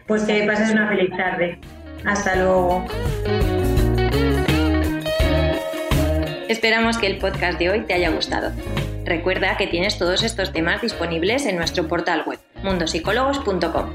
Pues 0.07 0.23
que 0.23 0.43
pases 0.45 0.71
una 0.71 0.87
feliz 0.87 1.09
tarde. 1.15 1.59
Hasta 2.05 2.35
luego. 2.35 2.85
Esperamos 6.47 6.97
que 6.97 7.07
el 7.07 7.17
podcast 7.17 7.57
de 7.57 7.69
hoy 7.69 7.81
te 7.81 7.93
haya 7.93 8.09
gustado. 8.09 8.51
Recuerda 9.03 9.57
que 9.57 9.67
tienes 9.67 9.97
todos 9.97 10.23
estos 10.23 10.51
temas 10.51 10.81
disponibles 10.81 11.45
en 11.45 11.57
nuestro 11.57 11.87
portal 11.87 12.23
web, 12.25 12.39
mundosicólogos.com. 12.63 13.93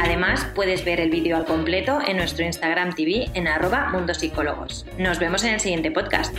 Además, 0.00 0.46
puedes 0.54 0.84
ver 0.84 1.00
el 1.00 1.10
vídeo 1.10 1.36
al 1.36 1.44
completo 1.44 1.98
en 2.06 2.16
nuestro 2.16 2.44
Instagram 2.44 2.94
TV 2.94 3.30
en 3.34 3.48
arroba 3.48 3.90
mundosicólogos. 3.90 4.86
Nos 4.98 5.18
vemos 5.18 5.44
en 5.44 5.54
el 5.54 5.60
siguiente 5.60 5.90
podcast. 5.90 6.34